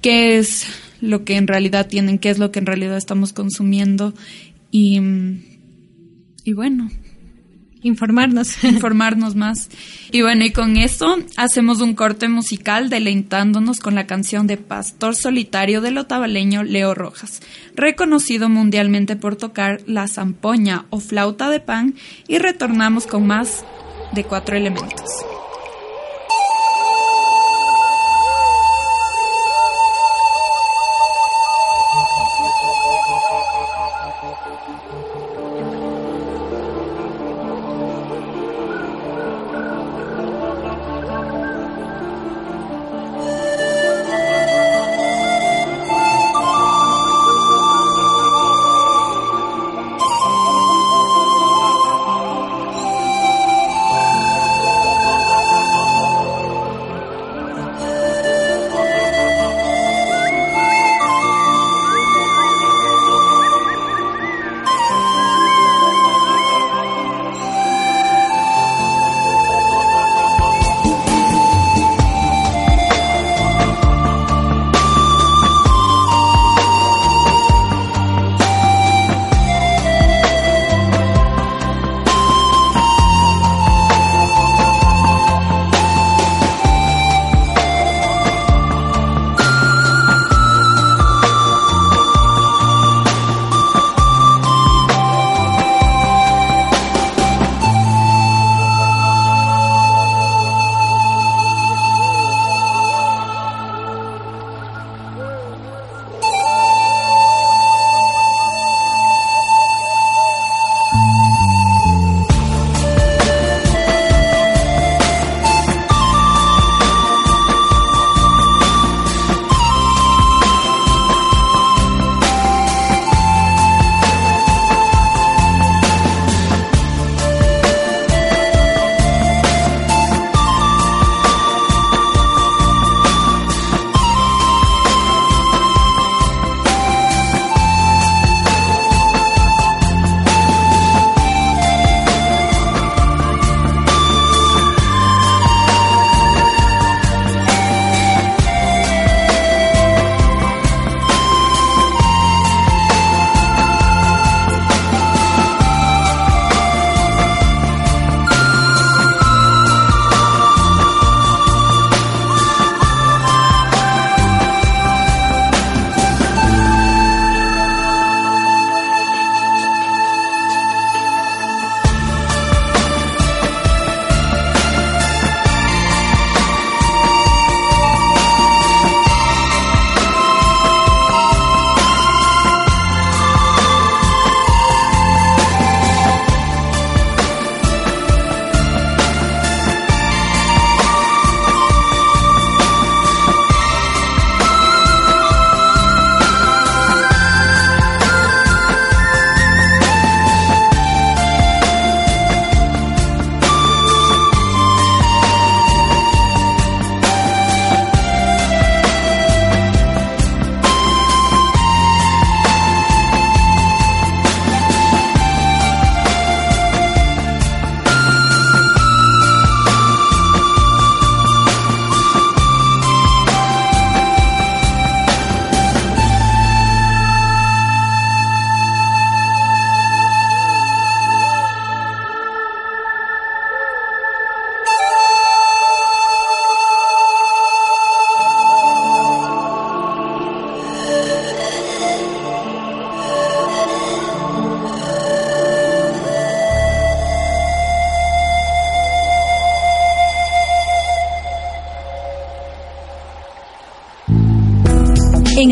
[0.00, 0.66] qué es
[1.02, 4.14] lo que en realidad tienen, qué es lo que en realidad estamos consumiendo
[4.70, 5.00] y,
[6.44, 6.88] y bueno,
[7.82, 8.62] informarnos.
[8.64, 9.68] informarnos más.
[10.12, 15.16] Y bueno, y con eso hacemos un corte musical deleitándonos con la canción de Pastor
[15.16, 17.40] Solitario del otavaleño Leo Rojas,
[17.74, 21.94] reconocido mundialmente por tocar la zampoña o flauta de pan,
[22.28, 23.64] y retornamos con más
[24.14, 25.31] de cuatro elementos.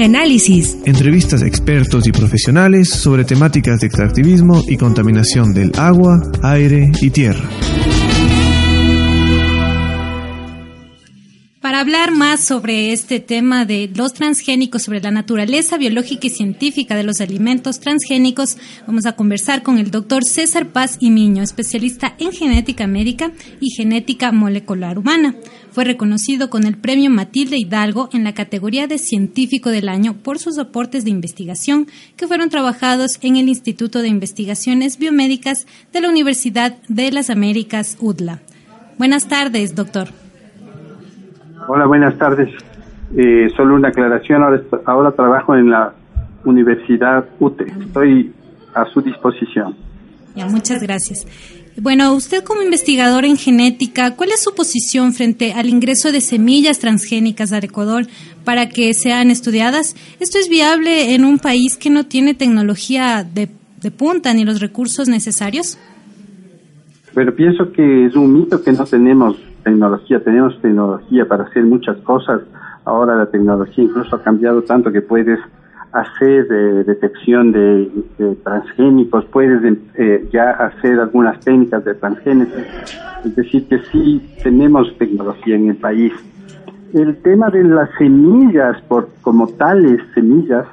[0.00, 0.78] En análisis.
[0.86, 7.10] Entrevistas a expertos y profesionales sobre temáticas de extractivismo y contaminación del agua, aire y
[7.10, 7.48] tierra.
[11.60, 16.96] Para hablar más sobre este tema de los transgénicos, sobre la naturaleza biológica y científica
[16.96, 22.16] de los alimentos transgénicos, vamos a conversar con el doctor César Paz y Miño, especialista
[22.18, 25.36] en genética médica y genética molecular humana.
[25.72, 30.38] Fue reconocido con el premio Matilde Hidalgo en la categoría de científico del año por
[30.38, 36.08] sus aportes de investigación que fueron trabajados en el Instituto de Investigaciones Biomédicas de la
[36.08, 38.40] Universidad de las Américas, UDLA.
[38.98, 40.08] Buenas tardes, doctor.
[41.68, 42.48] Hola, buenas tardes.
[43.16, 45.94] Eh, solo una aclaración, ahora, ahora trabajo en la
[46.44, 47.66] Universidad UTE.
[47.86, 48.32] Estoy
[48.74, 49.76] a su disposición.
[50.34, 51.26] Ya, muchas gracias.
[51.82, 56.78] Bueno, usted como investigador en genética, ¿cuál es su posición frente al ingreso de semillas
[56.78, 58.04] transgénicas al Ecuador
[58.44, 59.96] para que sean estudiadas?
[60.20, 63.48] ¿Esto es viable en un país que no tiene tecnología de,
[63.80, 65.78] de punta ni los recursos necesarios?
[67.14, 71.96] Pero pienso que es un mito que no tenemos tecnología, tenemos tecnología para hacer muchas
[72.02, 72.42] cosas.
[72.84, 75.38] Ahora la tecnología incluso ha cambiado tanto que puedes
[75.92, 77.90] hacer eh, detección de,
[78.44, 82.66] transgénicos, puedes eh, ya hacer algunas técnicas de transgénesis.
[83.24, 86.12] Es decir, que sí tenemos tecnología en el país.
[86.94, 90.66] El tema de las semillas, por como tales semillas,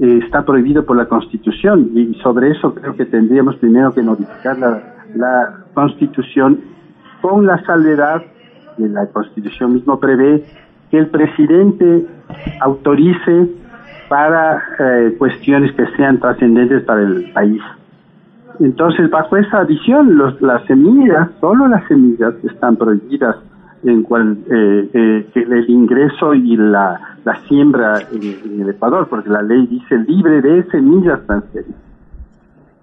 [0.00, 4.58] eh, está prohibido por la Constitución y sobre eso creo que tendríamos primero que modificar
[4.58, 4.82] la,
[5.14, 6.60] la Constitución
[7.20, 8.22] con la salvedad
[8.76, 10.44] que la Constitución mismo prevé
[10.90, 12.06] que el presidente
[12.60, 13.48] autorice
[14.10, 17.62] para eh, cuestiones que sean trascendentes para el país.
[18.58, 23.36] Entonces, bajo esa visión, los, las semillas, solo las semillas están prohibidas
[23.84, 29.42] en cual eh, eh, el ingreso y la, la siembra en, el Ecuador, porque la
[29.42, 31.76] ley dice libre de semillas transgénicas.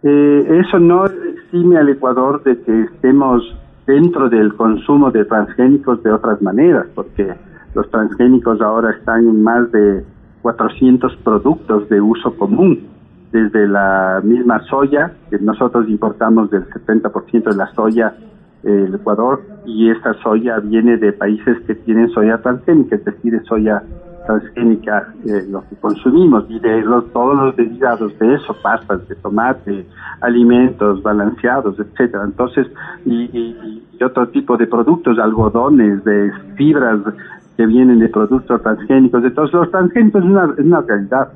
[0.04, 3.44] eso no exime al Ecuador de que estemos
[3.86, 7.34] dentro del consumo de transgénicos de otras maneras, porque
[7.76, 10.06] los transgénicos ahora están en más de
[10.42, 12.88] 400 productos de uso común,
[13.32, 18.16] desde la misma soya, que nosotros importamos del 70% de la soya
[18.64, 23.44] del Ecuador, y esta soya viene de países que tienen soya transgénica, es decir, de
[23.46, 23.84] soya
[24.28, 29.16] transgénica eh, lo que consumimos y de los, todos los derivados de eso, pastas de
[29.16, 29.88] tomate,
[30.22, 32.26] alimentos balanceados, etcétera.
[32.26, 32.68] Entonces,
[33.06, 37.00] y, y, otro tipo de productos, algodones, de fibras
[37.58, 39.24] que vienen de productos transgénicos.
[39.24, 41.30] Entonces, los transgénicos es una, es una realidad.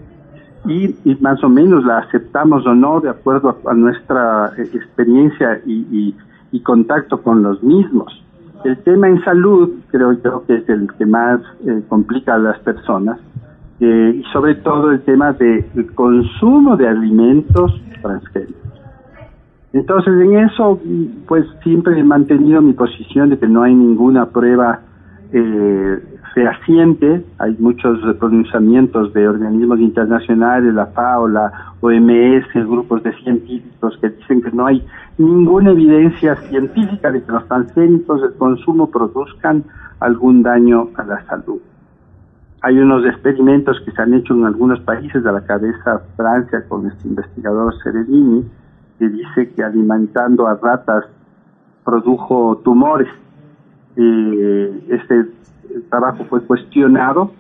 [0.66, 5.60] Y, y, más o menos la aceptamos o no de acuerdo a, nuestra eh, experiencia
[5.66, 6.16] y,
[6.52, 8.22] y contacto con los mismos.
[8.64, 12.60] El tema en salud creo yo que es el que más eh, complica a las
[12.60, 13.20] personas
[13.80, 18.56] eh, y sobre todo el tema del consumo de alimentos transgénicos.
[19.74, 20.80] Entonces en eso
[21.28, 24.82] pues siempre he mantenido mi posición de que no hay ninguna prueba
[25.32, 26.04] eh,
[26.34, 34.10] fehaciente, hay muchos pronunciamientos de organismos internacionales, la FAO, la OMS, grupos de científicos que
[34.10, 34.86] dicen que no hay
[35.18, 39.64] ninguna evidencia científica de que los transgénicos del consumo produzcan
[40.00, 41.60] algún daño a la salud.
[42.62, 46.86] Hay unos experimentos que se han hecho en algunos países, de la cabeza Francia con
[46.88, 48.46] este investigador Seredini,
[49.00, 51.06] que dice que alimentando a ratas
[51.84, 53.10] produjo tumores.
[53.98, 55.26] Eh, este
[55.90, 57.32] trabajo fue cuestionado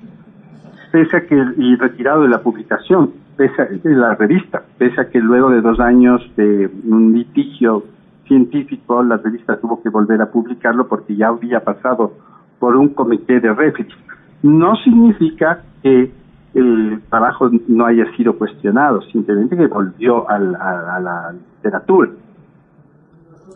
[0.91, 5.19] pese a que y retirado de la publicación pese a, la revista pese a que
[5.19, 7.85] luego de dos años de un litigio
[8.27, 12.13] científico la revista tuvo que volver a publicarlo porque ya había pasado
[12.59, 13.95] por un comité de réplica
[14.43, 16.11] no significa que
[16.53, 22.11] el trabajo no haya sido cuestionado simplemente que volvió a la literatura.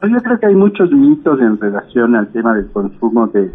[0.04, 3.52] Yo creo que hay muchos mitos en relación al tema del consumo de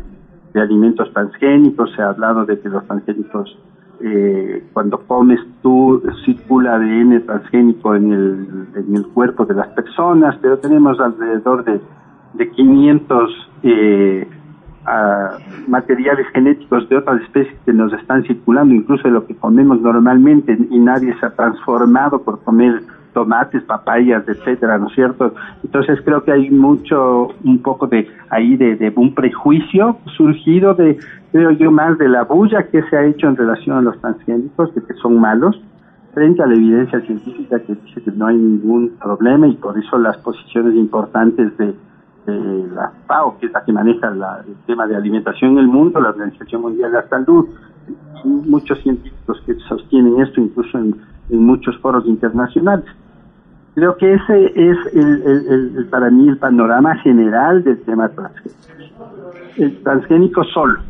[0.53, 3.57] de alimentos transgénicos, se ha hablado de que los transgénicos,
[4.01, 10.37] eh, cuando comes tú, circula ADN transgénico en el, en el cuerpo de las personas,
[10.41, 11.81] pero tenemos alrededor de,
[12.35, 14.29] de 500 eh,
[15.69, 20.57] materiales genéticos de otras especies que nos están circulando, incluso de lo que comemos normalmente,
[20.71, 22.83] y nadie se ha transformado por comer
[23.13, 25.35] tomates, papayas, etcétera, ¿no es cierto?
[25.63, 30.99] Entonces creo que hay mucho, un poco de ahí de, de, un prejuicio surgido de,
[31.33, 34.75] creo yo, más de la bulla que se ha hecho en relación a los transgénicos,
[34.75, 35.61] de que son malos,
[36.15, 39.99] frente a la evidencia científica que dice que no hay ningún problema y por eso
[39.99, 41.75] las posiciones importantes de,
[42.27, 46.11] la FAO, que es la que maneja el tema de alimentación en el mundo, la
[46.11, 47.49] Organización Mundial de la Salud
[48.25, 50.97] muchos científicos que sostienen esto, incluso en,
[51.31, 52.85] muchos foros internacionales.
[53.75, 58.59] Creo que ese es el, para mí el panorama general del tema transgénico.
[59.57, 60.81] El transgénico solo.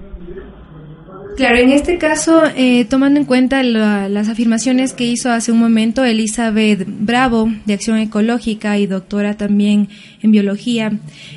[1.37, 6.05] Claro, en este caso, eh, tomando en cuenta las afirmaciones que hizo hace un momento
[6.05, 9.89] Elizabeth Bravo, de Acción Ecológica y doctora también
[10.22, 10.93] en biología,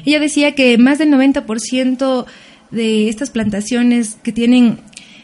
[0.06, 2.26] ella decía que más del 90%
[2.72, 4.80] de estas plantaciones que tienen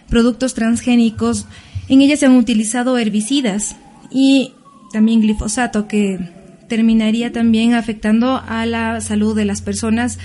[0.10, 1.48] productos transgénicos,
[1.90, 3.76] en ellas se han utilizado herbicidas
[4.12, 4.54] y
[4.92, 6.20] también glifosato, que
[6.68, 10.20] terminaría también afectando a la salud de las personas,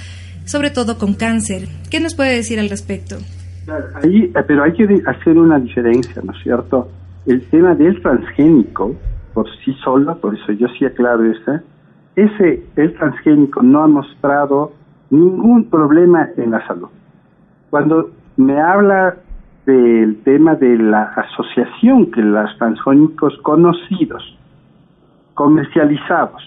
[0.44, 1.68] sobre todo con cáncer.
[1.90, 3.16] ¿Qué nos puede decir al respecto?
[4.02, 6.90] Ahí, eh, pero hay que hacer una diferencia, ¿no es cierto?
[7.26, 8.94] El tema del transgénico,
[9.32, 11.62] por sí solo, por eso yo sí aclaro esa,
[12.14, 14.72] ese, el transgénico no ha mostrado
[15.10, 16.88] ningún problema en la salud.
[17.70, 19.16] Cuando me habla
[19.66, 24.36] del tema de la asociación que los transgénicos conocidos,
[25.34, 26.42] comercializados,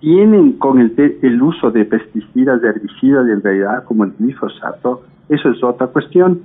[0.00, 5.62] tienen con el, el uso de pesticidas, herbicidas de realidad como el glifosato, eso es
[5.62, 6.42] otra cuestión.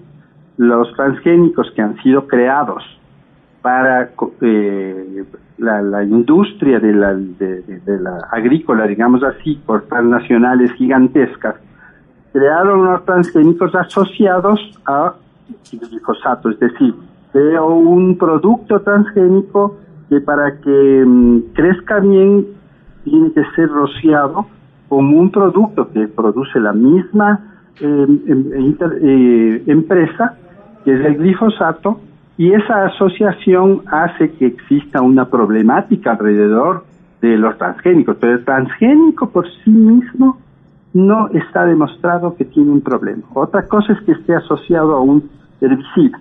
[0.58, 2.84] Los transgénicos que han sido creados
[3.62, 4.12] para
[4.42, 5.24] eh,
[5.58, 11.56] la, industria de la, agrícola, digamos así, por transnacionales gigantescas,
[12.34, 15.14] crearon unos transgénicos asociados a
[15.72, 16.94] glifosato, es decir,
[17.32, 19.78] creo un producto transgénico
[20.10, 22.46] que para que mm, crezca bien
[23.04, 24.48] tiene que ser rociado
[24.88, 27.40] con un producto que produce la misma
[27.80, 30.38] eh, em, eh, empresa,
[30.86, 32.00] que es el glifosato,
[32.38, 36.86] y esa asociación hace que exista una problemática alrededor
[37.22, 40.38] de los transgénicos, pero el transgénico por sí mismo
[40.94, 43.24] no está demostrado que tiene un problema.
[43.34, 45.30] Otra cosa es que esté asociado a un
[45.62, 46.20] herbicida.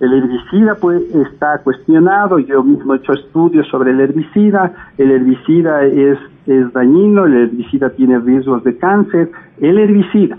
[0.00, 5.84] El herbicida pues, está cuestionado, yo mismo he hecho estudios sobre el herbicida, el herbicida
[5.84, 9.30] es, es dañino, el herbicida tiene riesgos de cáncer,
[9.60, 10.36] el herbicida,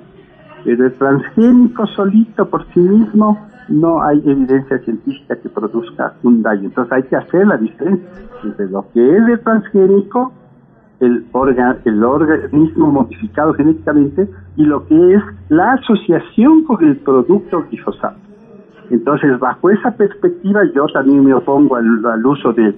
[0.63, 6.65] pero el transgénico solito por sí mismo no hay evidencia científica que produzca un daño.
[6.65, 8.09] Entonces hay que hacer la diferencia
[8.43, 10.33] entre lo que es el transgénico
[10.99, 11.25] el,
[11.85, 18.17] el organismo modificado genéticamente y lo que es la asociación con el producto glifosato.
[18.89, 22.73] Entonces, bajo esa perspectiva, yo también me opongo al, uso de,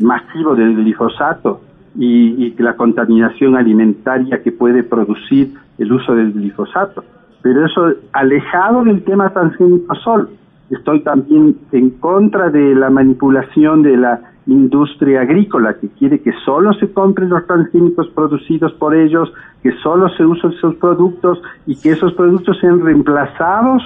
[0.00, 1.60] masivo del glifosato
[1.96, 7.04] y, y, la contaminación alimentaria que puede producir el uso del glifosato.
[7.42, 10.28] Pero eso alejado del tema transgénico sol.
[10.70, 16.72] Estoy también en contra de la manipulación de la industria agrícola que quiere que solo
[16.74, 19.32] se compren los transgénicos producidos por ellos,
[19.62, 23.82] que solo se usen sus productos y que esos productos sean reemplazados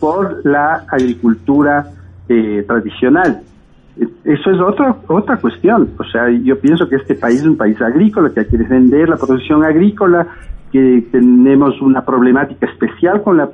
[0.00, 1.86] por la agricultura
[2.28, 3.42] eh, tradicional.
[4.24, 5.90] Eso es otra otra cuestión.
[5.98, 9.08] O sea, yo pienso que este país es un país agrícola, que hay que defender
[9.08, 10.26] la producción agrícola,
[10.72, 13.50] que tenemos una problemática especial con la,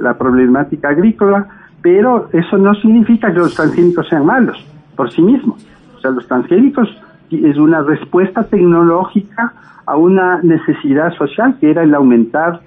[0.00, 1.46] la problemática agrícola,
[1.82, 4.56] pero eso no significa que los transgénicos sean malos
[4.96, 5.66] por sí mismos
[6.02, 6.88] sea, los transgénicos
[7.30, 9.54] es una respuesta tecnológica
[9.86, 12.60] a una necesidad social que era el aumentar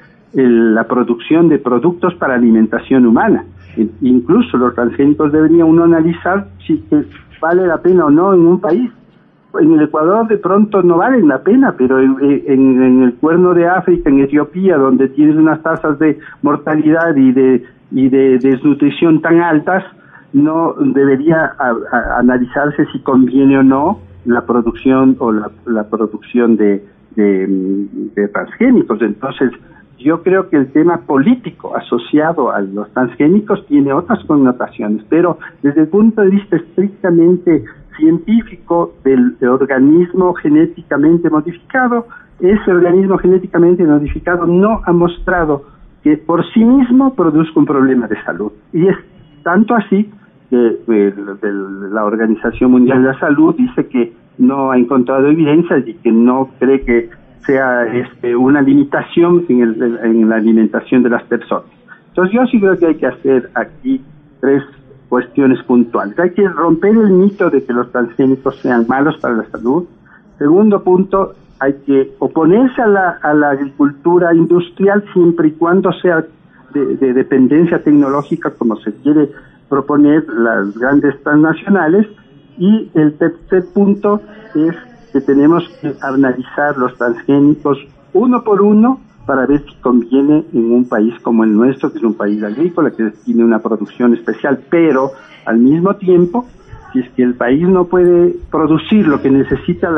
[0.44, 3.46] la producción de productos para alimentación humana.
[3.78, 6.84] E, incluso los transgénicos debería uno analizar si
[7.42, 8.92] vale la pena o no en un país.
[9.60, 13.68] En el Ecuador de pronto no valen la pena, pero en, en el cuerno de
[13.68, 19.40] África, en Etiopía, donde tienes unas tasas de mortalidad y de, y de desnutrición tan
[19.40, 19.84] altas,
[20.34, 21.54] no debería
[22.18, 26.84] analizarse si conviene o no la producción o la, producción de,
[27.16, 29.02] de, transgénicos.
[29.02, 29.52] Entonces,
[29.98, 35.82] yo creo que el tema político asociado a los transgénicos tiene otras connotaciones, pero desde
[35.82, 37.64] el punto de vista estrictamente
[37.98, 42.08] científico del organismo genéticamente modificado,
[42.40, 45.64] ese organismo genéticamente modificado no ha mostrado
[46.04, 48.52] que por sí mismo produzca un problema de salud.
[48.74, 48.98] Y es
[49.44, 50.12] tanto así
[50.50, 51.14] que
[51.92, 56.50] la Organización Mundial de la Salud dice que no ha encontrado evidencias y que no
[56.60, 57.10] cree que
[57.46, 61.66] sea este, una limitación en, el, en la alimentación de las personas.
[62.10, 64.02] Entonces yo sí creo que hay que hacer aquí
[64.40, 64.64] tres
[65.10, 66.18] cuestiones puntuales.
[66.20, 69.86] Hay que romper el mito de que los transgénicos sean malos para la salud.
[70.38, 76.26] Segundo punto, hay que oponerse a la, agricultura industrial siempre y cuando sea
[76.74, 79.30] de dependencia tecnológica como se quiere
[79.70, 82.06] proponer las grandes transnacionales
[82.58, 84.22] y el tercer punto
[84.56, 84.76] es
[85.16, 87.78] que tenemos que analizar los transgénicos
[88.12, 92.04] uno por uno para ver si conviene en un país como el nuestro, que es
[92.04, 95.12] un país agrícola, que tiene una producción especial, pero
[95.46, 96.46] al mismo tiempo,
[96.92, 99.90] si es que el país no puede producir lo que necesita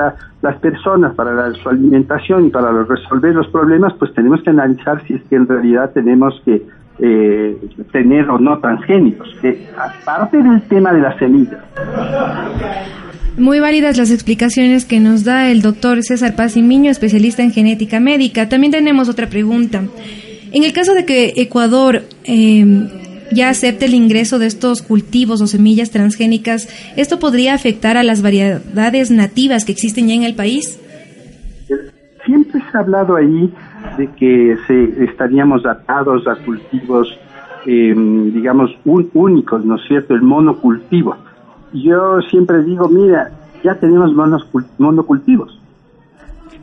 [0.44, 5.16] las personas para su alimentación y para resolver los problemas, pues tenemos que analizar si
[5.16, 6.64] es que en realidad tenemos que
[7.00, 7.58] eh,
[7.92, 9.36] tener o no transgénicos,
[9.80, 11.64] aparte del tema de las semillas.
[13.38, 18.00] Muy válidas las explicaciones que nos da el doctor César Paz Miño, especialista en genética
[18.00, 18.50] médica.
[18.50, 19.84] También tenemos otra pregunta.
[20.52, 22.88] En el caso de que Ecuador em,
[23.32, 26.68] ya acepte el ingreso de estos cultivos o semillas transgénicas,
[26.98, 30.82] ¿esto podría afectar a las variedades nativas que existen ya en el país?
[32.26, 33.54] Siempre se ha hablado ahí
[34.00, 37.08] de que se estaríamos atados a cultivos,
[37.68, 40.16] em, digamos, únicos, ¿no es cierto?
[40.16, 41.16] El monocultivo
[41.84, 43.32] yo siempre digo, mira,
[43.64, 44.14] ya tenemos
[44.78, 45.60] monocultivos.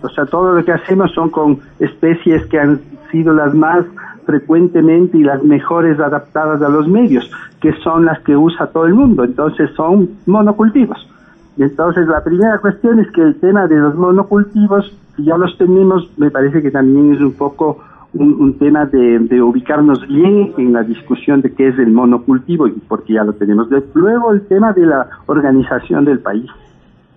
[0.02, 3.84] O sea, todo lo que hacemos son con especies que han sido las más
[4.26, 8.94] frecuentemente y las mejores adaptadas a los medios, que son las que usa todo el
[8.94, 9.24] mundo.
[9.24, 11.08] Entonces son monocultivos.
[11.56, 16.10] Entonces la primera cuestión es que el tema de los monocultivos, si ya los tenemos,
[16.16, 17.78] me parece que también es un poco
[18.14, 23.24] un, tema de, ubicarnos bien en la discusión de qué es el monocultivo, porque ya
[23.24, 23.68] lo tenemos.
[23.94, 26.50] Luego el tema de la organización del país.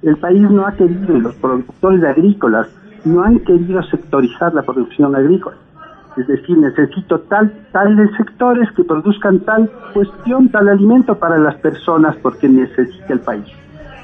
[0.02, 2.68] El país no ha querido, los productores agrícolas
[3.06, 5.58] no han querido sectorizar la producción agrícola.
[6.18, 12.16] Es decir, necesito tal, tales sectores que produzcan tal cuestión, tal alimento para las personas
[12.18, 13.46] porque necesita el país.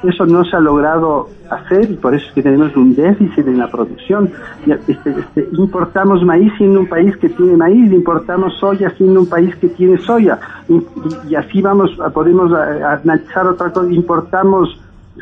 [0.04, 3.58] Eso no se ha logrado hacer y por eso es que tenemos un déficit en
[3.58, 4.30] la producción.
[4.66, 9.56] Este, este, importamos maíz siendo un país que tiene maíz, importamos soya siendo un país
[9.56, 14.78] que tiene soya y, así vamos, podemos analizar otra cosa, importamos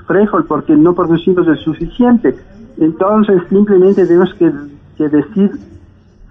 [0.07, 2.35] frijol porque no producimos el suficiente.
[2.77, 4.51] Entonces simplemente tenemos que,
[4.97, 5.51] que decir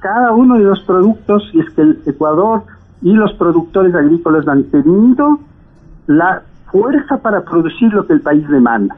[0.00, 2.62] cada uno de los productos, y es que el Ecuador
[3.02, 5.38] y los productores agrícolas han tenido
[6.06, 8.96] la fuerza para producir lo que el país demanda.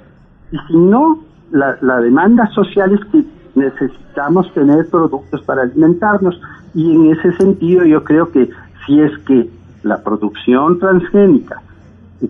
[0.50, 1.20] Y si no,
[1.50, 6.40] la, demanda social es que necesitamos tener productos para alimentarnos.
[6.74, 8.48] Y en ese sentido yo creo que
[8.86, 9.50] si es que
[9.82, 11.60] la producción transgénica,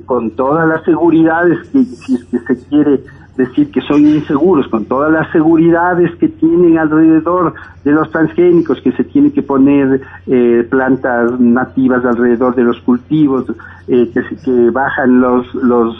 [0.06, 3.04] con todas las seguridades que se quiere
[3.36, 7.54] decir que son inseguros, con todas las seguridades que tienen alrededor
[7.84, 13.46] de los transgénicos, que se tiene que poner eh, plantas nativas alrededor de los cultivos,
[13.88, 15.96] eh, que, que, bajan los, los,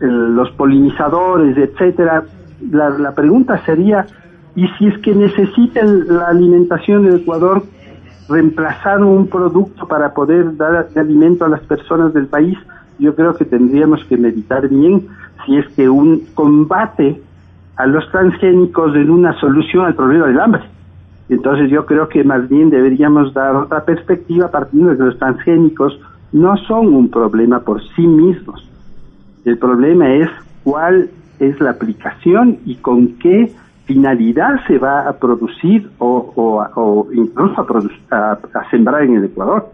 [0.00, 2.24] eh, los polinizadores, etcétera.
[2.70, 4.06] La, la pregunta sería,
[4.54, 7.62] ¿y si es que necesitan la alimentación del Ecuador
[8.28, 12.58] reemplazar un producto para poder dar alimento a las personas del país?
[12.98, 15.06] Yo creo que tendríamos que meditar bien
[15.48, 17.20] si es que un combate
[17.76, 20.62] a los transgénicos en una solución al problema del hambre.
[21.28, 25.98] Entonces yo creo que más bien deberíamos dar otra perspectiva partiendo de que los transgénicos
[26.32, 28.68] no son un problema por sí mismos.
[29.44, 30.28] El problema es
[30.64, 33.52] cuál es la aplicación y con qué
[33.84, 37.66] finalidad se va a producir o, incluso
[38.10, 39.70] a, a, sembrar en el Ecuador.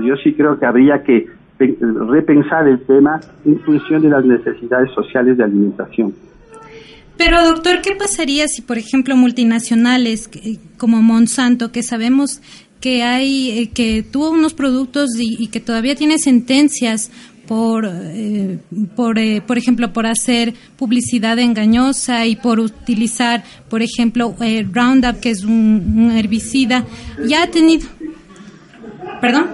[0.00, 1.28] yo sí creo que habría que
[1.58, 6.14] repensar el tema en función de las necesidades sociales de alimentación.
[7.16, 10.28] Pero doctor, ¿qué pasaría si, por ejemplo, multinacionales
[10.76, 12.40] como Monsanto, que sabemos
[12.80, 17.10] que hay, eh, que tuvo unos productos y, que todavía tiene sentencias
[17.46, 18.58] por, eh,
[18.96, 24.34] por, eh, por ejemplo, por hacer publicidad engañosa y por utilizar, por ejemplo,
[24.72, 26.84] Roundup, que es un herbicida,
[27.26, 27.86] ya ha tenido,
[29.20, 29.46] perdón.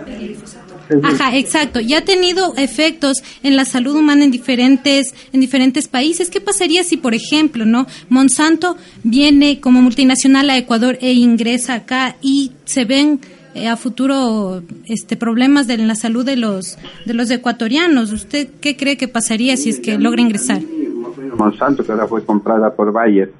[1.02, 1.80] Ajá, exacto.
[1.80, 6.30] Ya ha tenido efectos en la salud humana en diferentes, en diferentes países.
[6.30, 12.16] ¿Qué pasaría si, por ejemplo, no Monsanto viene como multinacional a Ecuador e ingresa acá
[12.20, 13.20] y se ven
[13.54, 18.12] eh, a futuro este problemas de la salud de los de los ecuatorianos?
[18.12, 20.60] ¿Usted qué cree que pasaría si es que logra ingresar?
[21.36, 23.32] Monsanto que ahora fue comprada por Bayer.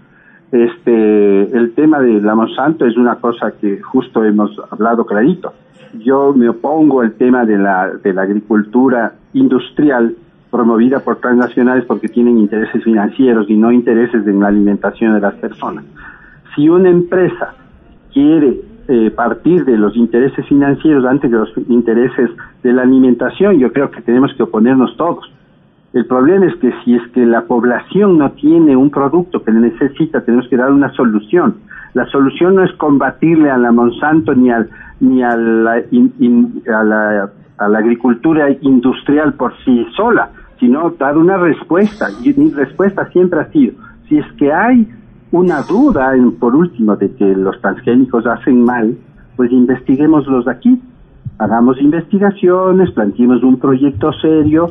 [0.52, 5.52] Este, el tema de la Monsanto es una cosa que justo hemos hablado clarito
[5.94, 10.14] yo me opongo al tema de la, de la agricultura industrial
[10.50, 15.34] promovida por transnacionales porque tienen intereses financieros y no intereses en la alimentación de las
[15.34, 15.84] personas.
[16.54, 17.54] Si una empresa
[18.12, 22.30] quiere eh, partir de los intereses financieros antes de los intereses
[22.62, 25.30] de la alimentación, yo creo que tenemos que oponernos todos.
[25.92, 30.24] El problema es que si es que la población no tiene un producto que necesita,
[30.24, 31.56] tenemos que dar una solución.
[31.94, 34.70] La solución no es combatirle a la Monsanto ni al
[35.00, 41.38] ni a la, a la, a la agricultura industrial por sí sola, sino dar una
[41.38, 42.08] respuesta.
[42.22, 43.74] Y mi respuesta siempre ha sido,
[44.08, 44.88] si es que hay
[45.32, 48.96] una duda, en, por último, de que los transgénicos hacen mal,
[49.36, 50.80] pues investiguémoslos aquí.
[51.38, 54.68] Hagamos investigaciones, planteemos un proyecto serio,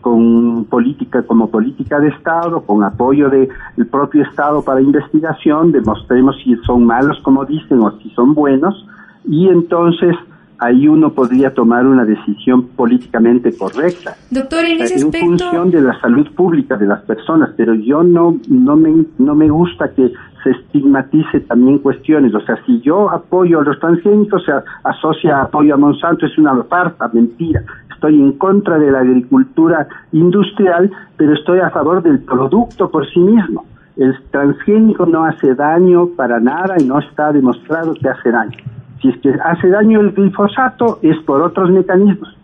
[0.00, 6.56] con política como política de Estado, con apoyo del propio Estado para investigación, demostremos si
[6.66, 8.86] son malos como dicen o si son buenos,
[9.24, 10.16] y entonces
[10.62, 14.14] ahí uno podría tomar una decisión políticamente correcta.
[14.30, 15.18] Doctor, en ese aspecto...
[15.18, 19.34] En función de la salud pública de las personas, pero yo no, no, me, no
[19.34, 20.12] me gusta que
[20.42, 22.34] se estigmatice también cuestiones.
[22.34, 24.52] O sea, si yo apoyo a los transgénicos, se
[24.84, 27.62] asocia apoyo a Monsanto, es una farsa, mentira.
[28.02, 33.20] Estoy en contra de la agricultura industrial, pero estoy a favor del producto por sí
[33.20, 33.64] mismo.
[33.96, 38.58] El transgénico no hace daño para nada y no está demostrado que hace daño.
[39.00, 42.36] Si es que hace daño el glifosato es por otros mecanismos,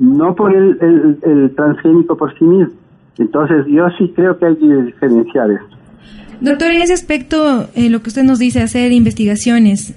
[0.00, 2.74] no por el, transgénico por sí mismo.
[3.16, 5.76] Entonces yo sí creo que hay que diferenciar esto.
[6.40, 9.94] Doctor, en ese aspecto, eh, lo que usted nos dice, hacer investigaciones.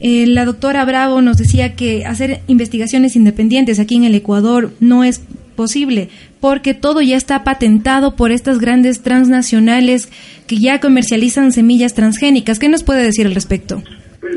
[0.00, 5.04] Eh, la doctora Bravo nos decía que hacer investigaciones independientes aquí en el Ecuador no
[5.04, 5.20] es
[5.56, 10.12] posible porque todo ya está patentado por estas grandes transnacionales
[10.46, 12.58] que ya comercializan semillas transgénicas.
[12.58, 13.82] ¿Qué nos puede decir al respecto?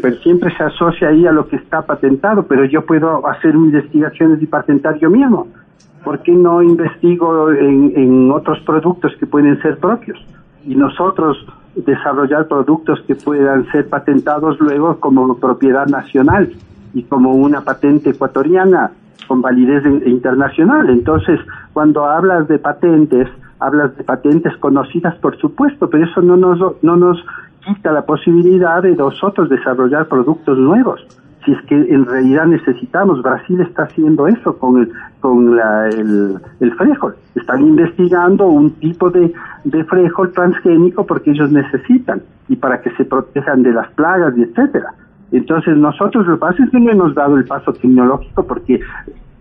[0.01, 4.41] pues siempre se asocia ahí a lo que está patentado, pero yo puedo hacer investigaciones
[4.41, 5.47] y patentar yo mismo.
[6.03, 10.17] ¿Por qué no investigo en, otros productos que pueden ser propios?
[10.65, 11.37] Y nosotros
[11.75, 16.51] desarrollar productos que puedan ser patentados luego como propiedad nacional
[16.93, 18.91] y como una patente ecuatoriana
[19.27, 20.89] con validez internacional.
[20.89, 21.39] Entonces,
[21.73, 23.27] cuando hablas de patentes,
[23.59, 27.23] hablas de patentes conocidas, por supuesto, pero eso no nos, no nos
[27.65, 31.05] quita la posibilidad de nosotros desarrollar productos nuevos.
[31.49, 36.37] Si es que en realidad necesitamos, Brasil está haciendo eso con el, con la, el,
[36.59, 37.15] el frijol.
[37.33, 39.33] Están investigando un tipo de,
[39.63, 44.43] de frijol transgénico porque ellos necesitan y para que se protejan de las plagas y
[44.43, 44.93] etcétera.
[45.31, 48.79] Entonces nosotros lo que pasa es que no hemos dado el paso tecnológico porque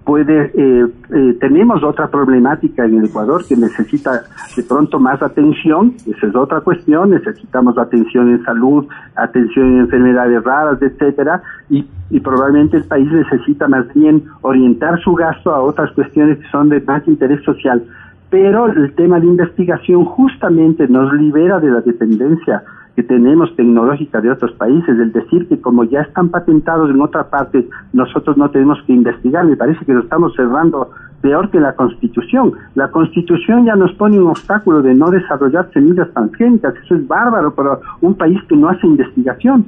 [0.08, 4.22] puede, eh, eh, tenemos otra problemática en el Ecuador que necesita
[4.56, 8.86] de pronto más atención, esa es otra cuestión, necesitamos atención en salud,
[9.16, 15.12] atención en enfermedades raras, etcétera, y, y probablemente el país necesita más bien orientar su
[15.12, 17.84] gasto a otras cuestiones que son de más interés social.
[18.30, 22.62] Pero el tema de investigación justamente nos libera de la dependencia
[22.98, 27.30] que tenemos tecnológica de otros países, el decir que como ya están patentados en otra
[27.30, 30.90] parte, nosotros no tenemos que investigar, me parece que lo estamos cerrando
[31.20, 32.54] peor que la Constitución.
[32.74, 37.54] La Constitución ya nos pone un obstáculo de no desarrollar semillas transgénicas, eso es bárbaro
[37.54, 39.64] para un país que no hace investigación.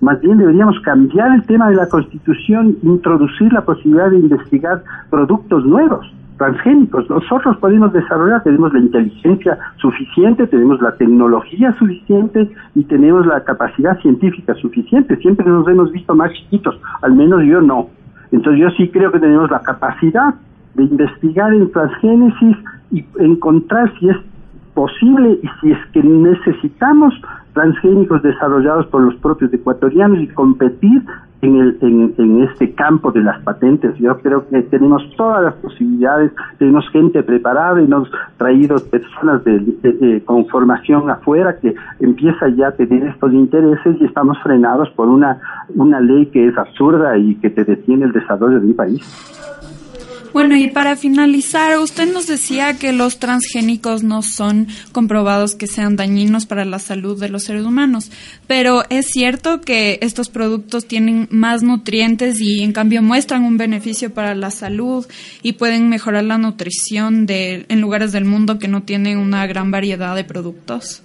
[0.00, 5.66] Más bien deberíamos cambiar el tema de la Constitución, introducir la posibilidad de investigar productos
[5.66, 6.06] nuevos
[6.42, 7.08] transgénicos.
[7.08, 13.96] Nosotros podemos desarrollar, tenemos la inteligencia suficiente, tenemos la tecnología suficiente y tenemos la capacidad
[14.00, 15.16] científica suficiente.
[15.18, 17.90] Siempre nos hemos visto más chiquitos, al menos yo no.
[18.32, 20.34] Entonces yo sí creo que tenemos la capacidad
[20.74, 22.56] de investigar en transgénesis
[22.90, 24.16] y encontrar si es
[24.74, 27.14] posible y si es que necesitamos
[27.52, 31.04] transgénicos desarrollados por los propios ecuatorianos y competir
[31.42, 33.96] en, el, en, este campo de las patentes.
[33.98, 40.22] Yo creo que tenemos todas las posibilidades, tenemos gente preparada y nos traído personas de,
[40.24, 45.40] con formación afuera que empieza ya a tener estos intereses y estamos frenados por una,
[45.74, 49.61] una ley que es absurda y que te detiene el desarrollo de mi país.
[50.32, 55.96] Bueno, y para finalizar, usted nos decía que los transgénicos no son comprobados que sean
[55.96, 58.10] dañinos para la salud de los seres humanos,
[58.46, 64.14] pero es cierto que estos productos tienen más nutrientes y en cambio muestran un beneficio
[64.14, 65.04] para la salud
[65.42, 69.70] y pueden mejorar la nutrición de, en lugares del mundo que no tienen una gran
[69.70, 71.04] variedad de productos.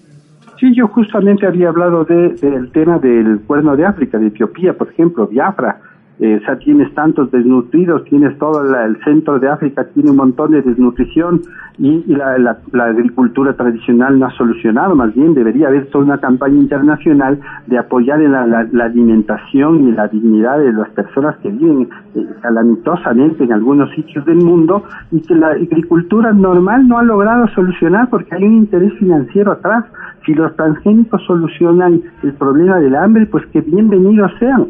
[0.57, 4.89] Sí, yo justamente había hablado de, del tema del cuerno de África, de Etiopía, por
[4.89, 5.81] ejemplo, Biafra
[6.19, 10.51] eh, o sea, tienes tantos desnutridos, tienes todo el centro de África, tiene un montón
[10.51, 11.41] de desnutrición
[11.77, 16.55] y, la, la, agricultura tradicional no ha solucionado, más bien debería haber toda una campaña
[16.55, 22.25] internacional de apoyar la, la alimentación y la dignidad de las personas que viven eh,
[22.41, 28.09] calamitosamente en algunos sitios del mundo y que la agricultura normal no ha logrado solucionar
[28.09, 29.85] porque hay un interés financiero atrás.
[30.25, 34.65] Si los transgénicos solucionan el problema del hambre, pues que bienvenidos sean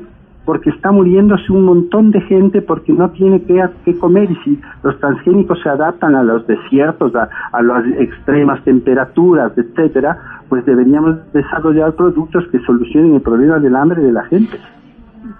[0.47, 4.97] porque está muriéndose un montón de gente porque no tiene que, comer y si los
[4.97, 10.17] transgénicos se adaptan a los desiertos, a, las extremas temperaturas, etcétera,
[10.47, 14.57] pues deberíamos desarrollar productos que solucionen el problema del hambre de la gente.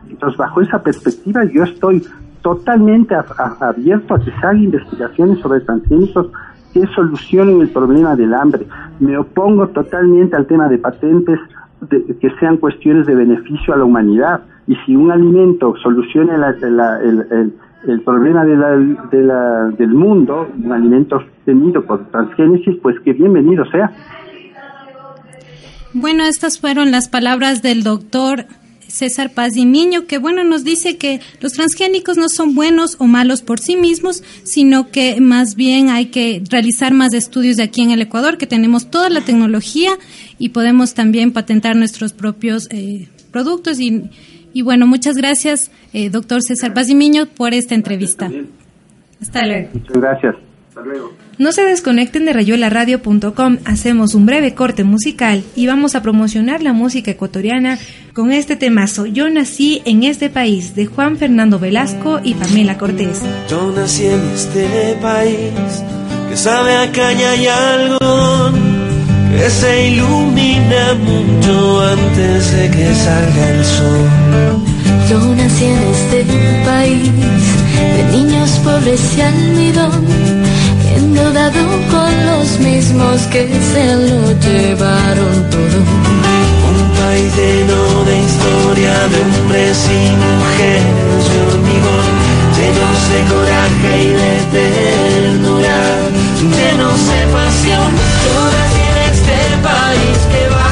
[0.10, 2.04] Entonces, bajo esa perspectiva, yo estoy
[2.42, 3.16] totalmente
[3.62, 6.28] abierto a que se hagan investigaciones sobre transgénicos
[6.74, 8.68] que solucionen el problema del hambre.
[9.00, 11.40] Me opongo totalmente al tema de patentes
[11.90, 14.42] que sean cuestiones de beneficio a la humanidad.
[14.68, 17.54] Y si un alimento soluciona el,
[17.88, 18.70] el, problema de la,
[19.12, 23.92] de la, del mundo, un alimento tenido por transgénesis, pues que bienvenido sea.
[25.94, 28.46] Bueno, estas fueron las palabras del doctor
[28.88, 33.42] César Paz Miño, que bueno, nos dice que los transgénicos no son buenos o malos
[33.42, 37.92] por sí mismos, sino que más bien hay que realizar más estudios de aquí en
[37.92, 39.92] el Ecuador, que tenemos toda la tecnología
[40.40, 43.80] y podemos también patentar nuestros propios eh, productos.
[43.80, 44.10] Y,
[44.58, 48.32] y, bueno, muchas gracias, eh, doctor César Paz Miño, por esta entrevista.
[49.22, 49.70] Hasta luego.
[49.72, 50.36] Muchas gracias.
[51.38, 56.74] No se desconecten de rayuelaradio.com, hacemos un breve corte musical y vamos a promocionar la
[56.74, 57.78] música ecuatoriana
[58.14, 63.22] con este temazo Yo nací en este país de Juan Fernando Velasco y Pamela Cortés.
[63.48, 65.52] Yo nací en este país
[66.30, 68.56] que sabe a caña y algodón,
[69.38, 74.10] que se ilumina mucho antes de que salga el sol.
[75.08, 76.26] Yo nací en este
[76.66, 77.12] país
[77.96, 80.04] de niños pobres y almidón
[80.96, 81.62] endeudado
[81.92, 85.78] con los mismos que se lo llevaron todo.
[86.72, 90.04] Un país lleno de historia de hombres y
[90.42, 92.08] mujeres de hormigón,
[92.58, 95.80] llenos de coraje y de ternura,
[96.42, 97.90] llenos de pasión.
[98.34, 100.67] Todas en este país que va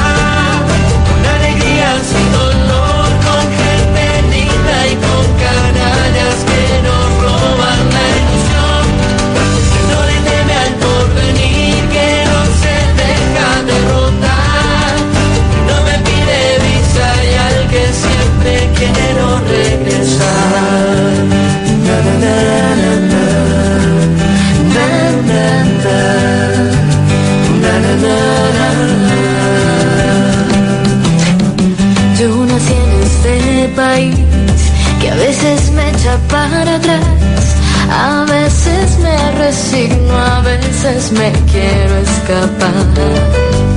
[35.06, 37.46] que a veces me echa para atrás,
[37.90, 42.72] a veces me resigno, a veces me quiero escapar.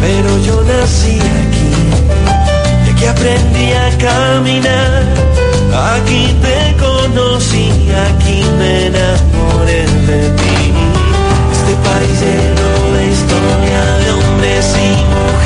[0.01, 5.03] Pero yo nací aquí que aprendí a caminar.
[5.93, 7.69] Aquí te conocí,
[8.07, 10.73] aquí me enamoré de ti.
[11.55, 15.38] Este país lleno de historia de hombres y mujeres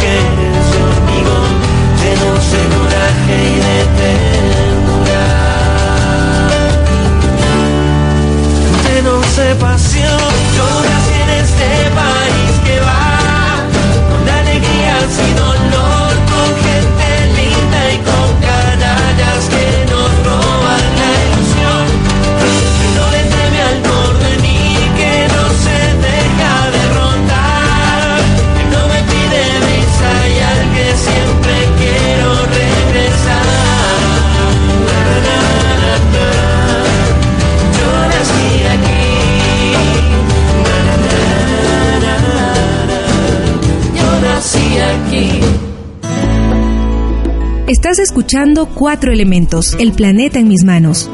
[48.23, 51.09] escuchando Cuatro Elementos, el planeta en mis manos.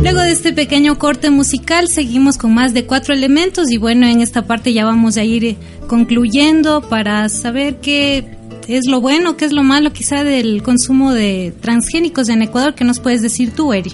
[0.00, 4.20] Luego de este pequeño corte musical seguimos con más de cuatro elementos y bueno, en
[4.20, 5.56] esta parte ya vamos a ir
[5.88, 8.24] concluyendo para saber qué
[8.68, 12.76] es lo bueno, qué es lo malo quizá del consumo de transgénicos en Ecuador.
[12.76, 13.90] ¿Qué nos puedes decir tú, Eri?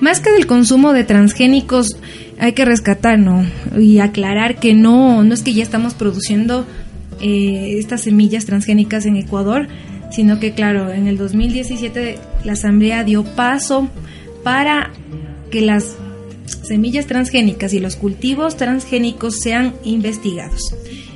[0.00, 1.94] Más que del consumo de transgénicos,
[2.38, 3.44] hay que rescatar, ¿no?
[3.78, 6.64] Y aclarar que no, no es que ya estamos produciendo
[7.20, 9.68] eh, estas semillas transgénicas en Ecuador,
[10.12, 13.88] sino que claro, en el 2017 la Asamblea dio paso
[14.44, 14.90] para
[15.50, 15.96] que las
[16.62, 20.74] semillas transgénicas y los cultivos transgénicos sean investigados.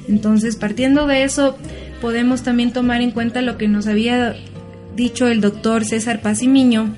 [0.09, 1.57] Entonces, partiendo de eso,
[2.01, 4.35] podemos también tomar en cuenta lo que nos había
[4.95, 6.95] dicho el doctor César Pacimiño,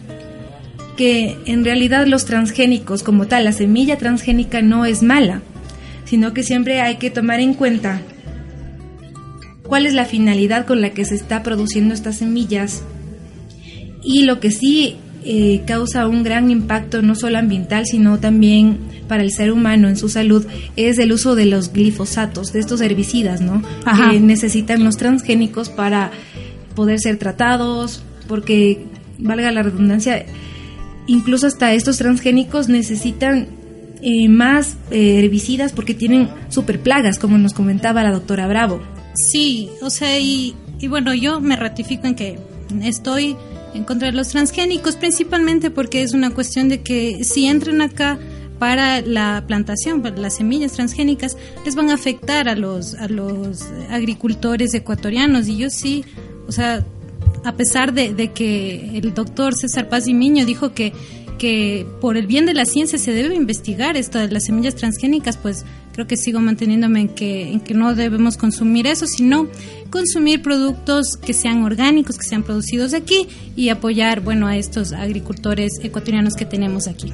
[0.97, 5.43] que en realidad los transgénicos como tal, la semilla transgénica no es mala,
[6.05, 8.01] sino que siempre hay que tomar en cuenta
[9.69, 12.83] cuál es la finalidad con la que se está produciendo estas semillas
[14.03, 19.23] y lo que sí eh, causa un gran impacto no solo ambiental sino también para
[19.23, 20.47] el ser humano en su salud
[20.77, 23.63] es el uso de los glifosatos, de estos herbicidas, ¿no?
[24.11, 26.13] Que necesitan los transgénicos para
[26.77, 28.85] poder ser tratados, porque
[29.19, 30.27] valga la redundancia,
[31.07, 33.49] incluso hasta estos transgénicos necesitan
[34.01, 38.81] eh, más eh, herbicidas porque tienen superplagas, como nos comentaba la doctora Bravo.
[39.19, 40.55] Sí, o sea, y,
[40.89, 42.39] bueno, yo me ratifico en que
[42.83, 43.37] estoy
[43.75, 48.19] en contra de los transgénicos, principalmente porque es una cuestión de que si entran acá
[48.61, 54.73] para la plantación, las semillas transgénicas, les van a afectar a los, a los agricultores
[54.75, 55.49] ecuatorianos.
[55.49, 56.05] Y yo sí,
[56.47, 56.85] o sea,
[57.45, 60.93] a pesar de, de que el doctor César Paz y Miño dijo que,
[61.39, 65.37] que por el bien de la ciencia se debe investigar esto de las semillas transgénicas,
[65.37, 65.65] pues
[65.99, 69.49] creo que sigo manteniéndome en que, en que no debemos consumir eso, sino
[69.91, 73.27] consumir productos que sean orgánicos, que sean producidos aquí
[73.57, 77.13] y apoyar, bueno, a estos agricultores ecuatorianos que tenemos aquí.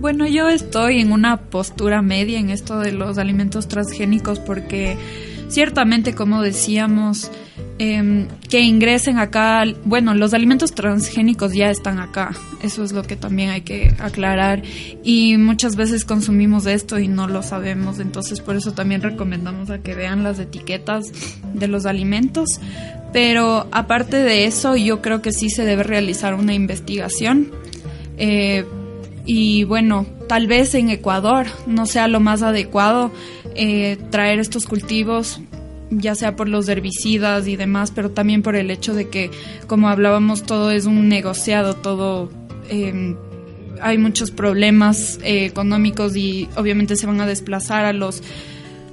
[0.00, 4.98] Bueno, yo estoy en una postura media en esto de los alimentos transgénicos porque
[5.48, 7.30] ciertamente, como decíamos,
[7.78, 13.16] eh, que ingresen acá, bueno, los alimentos transgénicos ya están acá, eso es lo que
[13.16, 14.62] también hay que aclarar.
[15.02, 19.78] Y muchas veces consumimos esto y no lo sabemos, entonces por eso también recomendamos a
[19.78, 21.12] que vean las etiquetas
[21.52, 22.60] de los alimentos,
[23.12, 27.52] pero aparte de eso yo creo que sí se debe realizar una investigación.
[28.18, 28.64] Eh,
[29.26, 33.12] y bueno, tal vez en Ecuador no sea lo más adecuado
[33.54, 35.40] eh, traer estos cultivos
[35.90, 39.30] ya sea por los herbicidas y demás, pero también por el hecho de que,
[39.66, 42.30] como hablábamos, todo es un negociado, todo
[42.68, 43.14] eh,
[43.80, 48.22] hay muchos problemas eh, económicos y obviamente se van a desplazar a los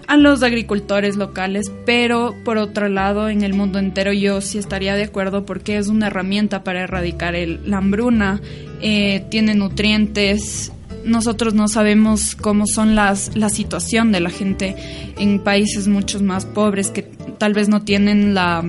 [0.06, 4.96] a los agricultores locales, pero por otro lado, en el mundo entero yo sí estaría
[4.96, 8.42] de acuerdo porque es una herramienta para erradicar el, la hambruna,
[8.82, 10.74] eh, tiene nutrientes,
[11.06, 14.76] nosotros no sabemos cómo son las la situación de la gente
[15.18, 18.64] en países muchos más pobres que tal vez no tienen la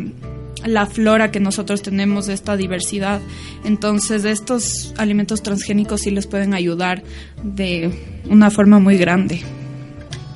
[0.67, 3.21] la flora que nosotros tenemos, esta diversidad.
[3.65, 7.03] Entonces, estos alimentos transgénicos sí les pueden ayudar
[7.43, 7.91] de
[8.31, 9.43] una forma muy grande.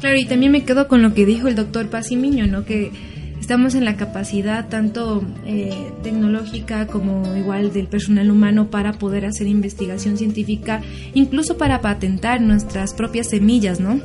[0.01, 2.65] Claro, y también me quedo con lo que dijo el doctor Pacimiño, ¿no?
[2.65, 2.93] Que
[3.41, 9.47] estamos en la capacidad tanto eh, tecnológica como igual del personal humano para poder hacer
[9.47, 10.83] investigación científica,
[11.15, 14.01] incluso para patentar nuestras propias semillas, ¿no?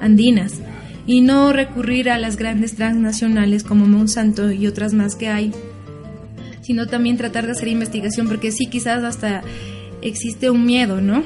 [0.00, 0.60] Andinas.
[1.06, 5.52] Y no recurrir a las grandes transnacionales como Monsanto y otras más que hay,
[6.60, 9.42] sino también tratar de hacer investigación, porque sí, quizás hasta
[10.00, 11.24] existe un miedo, ¿no?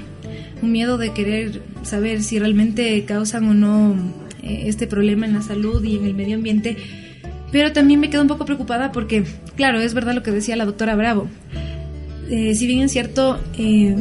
[0.62, 3.94] Un miedo de querer saber si realmente causan o no
[4.43, 6.77] eh, este problema en la salud y en el medio ambiente
[7.52, 9.24] pero también me quedo un poco preocupada porque,
[9.56, 11.28] claro, es verdad lo que decía la doctora Bravo.
[12.31, 13.97] Eh, si bien es cierto, eh,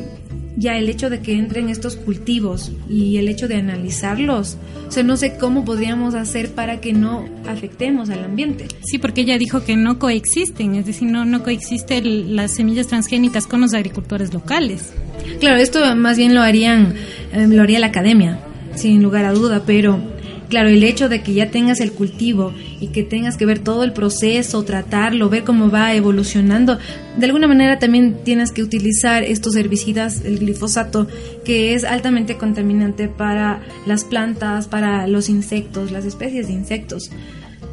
[0.57, 4.57] ya el hecho de que entren estos cultivos y el hecho de analizarlos,
[4.87, 8.67] o sea, no sé cómo podríamos hacer para que no afectemos al ambiente.
[8.83, 13.47] Sí, porque ella dijo que no coexisten, es decir, no, no coexisten las semillas transgénicas
[13.47, 14.93] con los agricultores locales.
[15.39, 16.95] Claro, esto más bien lo harían,
[17.33, 18.39] eh, lo haría la academia,
[18.75, 20.15] sin lugar a duda, pero
[20.49, 22.53] Claro, el hecho de que ya tengas el cultivo
[22.87, 26.77] que tengas que ver todo el proceso, tratarlo, ver cómo va evolucionando,
[27.17, 31.07] de alguna manera también tienes que utilizar estos herbicidas, el glifosato,
[31.43, 37.09] que es altamente contaminante para las plantas, para los insectos, las especies de insectos.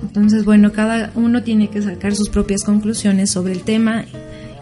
[0.03, 4.05] Entonces, bueno, cada uno tiene que sacar sus propias conclusiones sobre el tema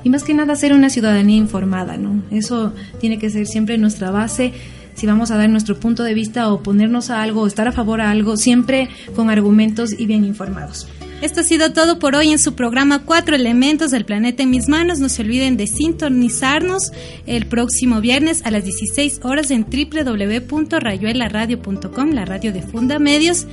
[0.02, 2.22] y más que nada ser una ciudadanía informada, ¿no?
[2.30, 4.52] Eso tiene que ser siempre nuestra base
[5.00, 7.72] si vamos a dar nuestro punto de vista o ponernos a algo o estar a
[7.72, 10.86] favor a algo, siempre con argumentos y bien informados.
[11.22, 14.68] Esto ha sido todo por hoy en su programa Cuatro Elementos del Planeta en Mis
[14.68, 14.98] Manos.
[14.98, 16.92] No se olviden de sintonizarnos
[17.26, 23.46] el próximo viernes a las 16 horas en www.rayuelaradio.com, la radio de Funda Medios,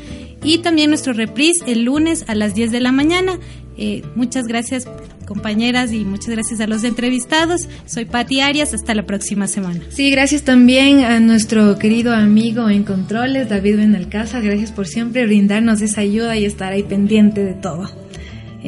[0.44, 3.40] y también nuestro reprise el lunes a las 10 de la mañana.
[3.78, 4.88] Eh, muchas gracias
[5.28, 7.68] compañeras y muchas gracias a los entrevistados.
[7.86, 9.82] Soy Pati Arias, hasta la próxima semana.
[9.90, 14.42] Sí, gracias también a nuestro querido amigo en controles, David Benalcázar.
[14.42, 18.07] Gracias por siempre brindarnos esa ayuda y estar ahí pendiente de todo.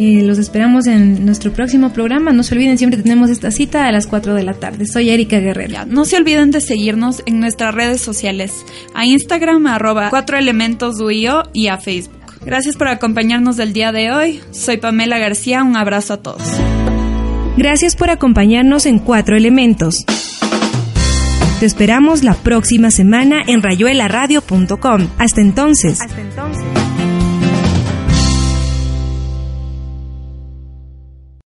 [0.01, 2.31] Eh, los esperamos en nuestro próximo programa.
[2.31, 4.85] No se olviden, siempre tenemos esta cita a las 4 de la tarde.
[4.87, 5.85] Soy Erika Guerrero.
[5.87, 8.53] no se olviden de seguirnos en nuestras redes sociales,
[8.93, 10.99] a Instagram, arroba 4 elementos
[11.51, 12.15] y a Facebook.
[12.45, 14.39] Gracias por acompañarnos del día de hoy.
[14.51, 16.47] Soy Pamela García, un abrazo a todos.
[17.57, 20.05] Gracias por acompañarnos en Cuatro Elementos.
[21.59, 25.07] Te esperamos la próxima semana en rayuelaradio.com.
[25.17, 25.99] Hasta entonces.
[25.99, 26.88] Hasta entonces.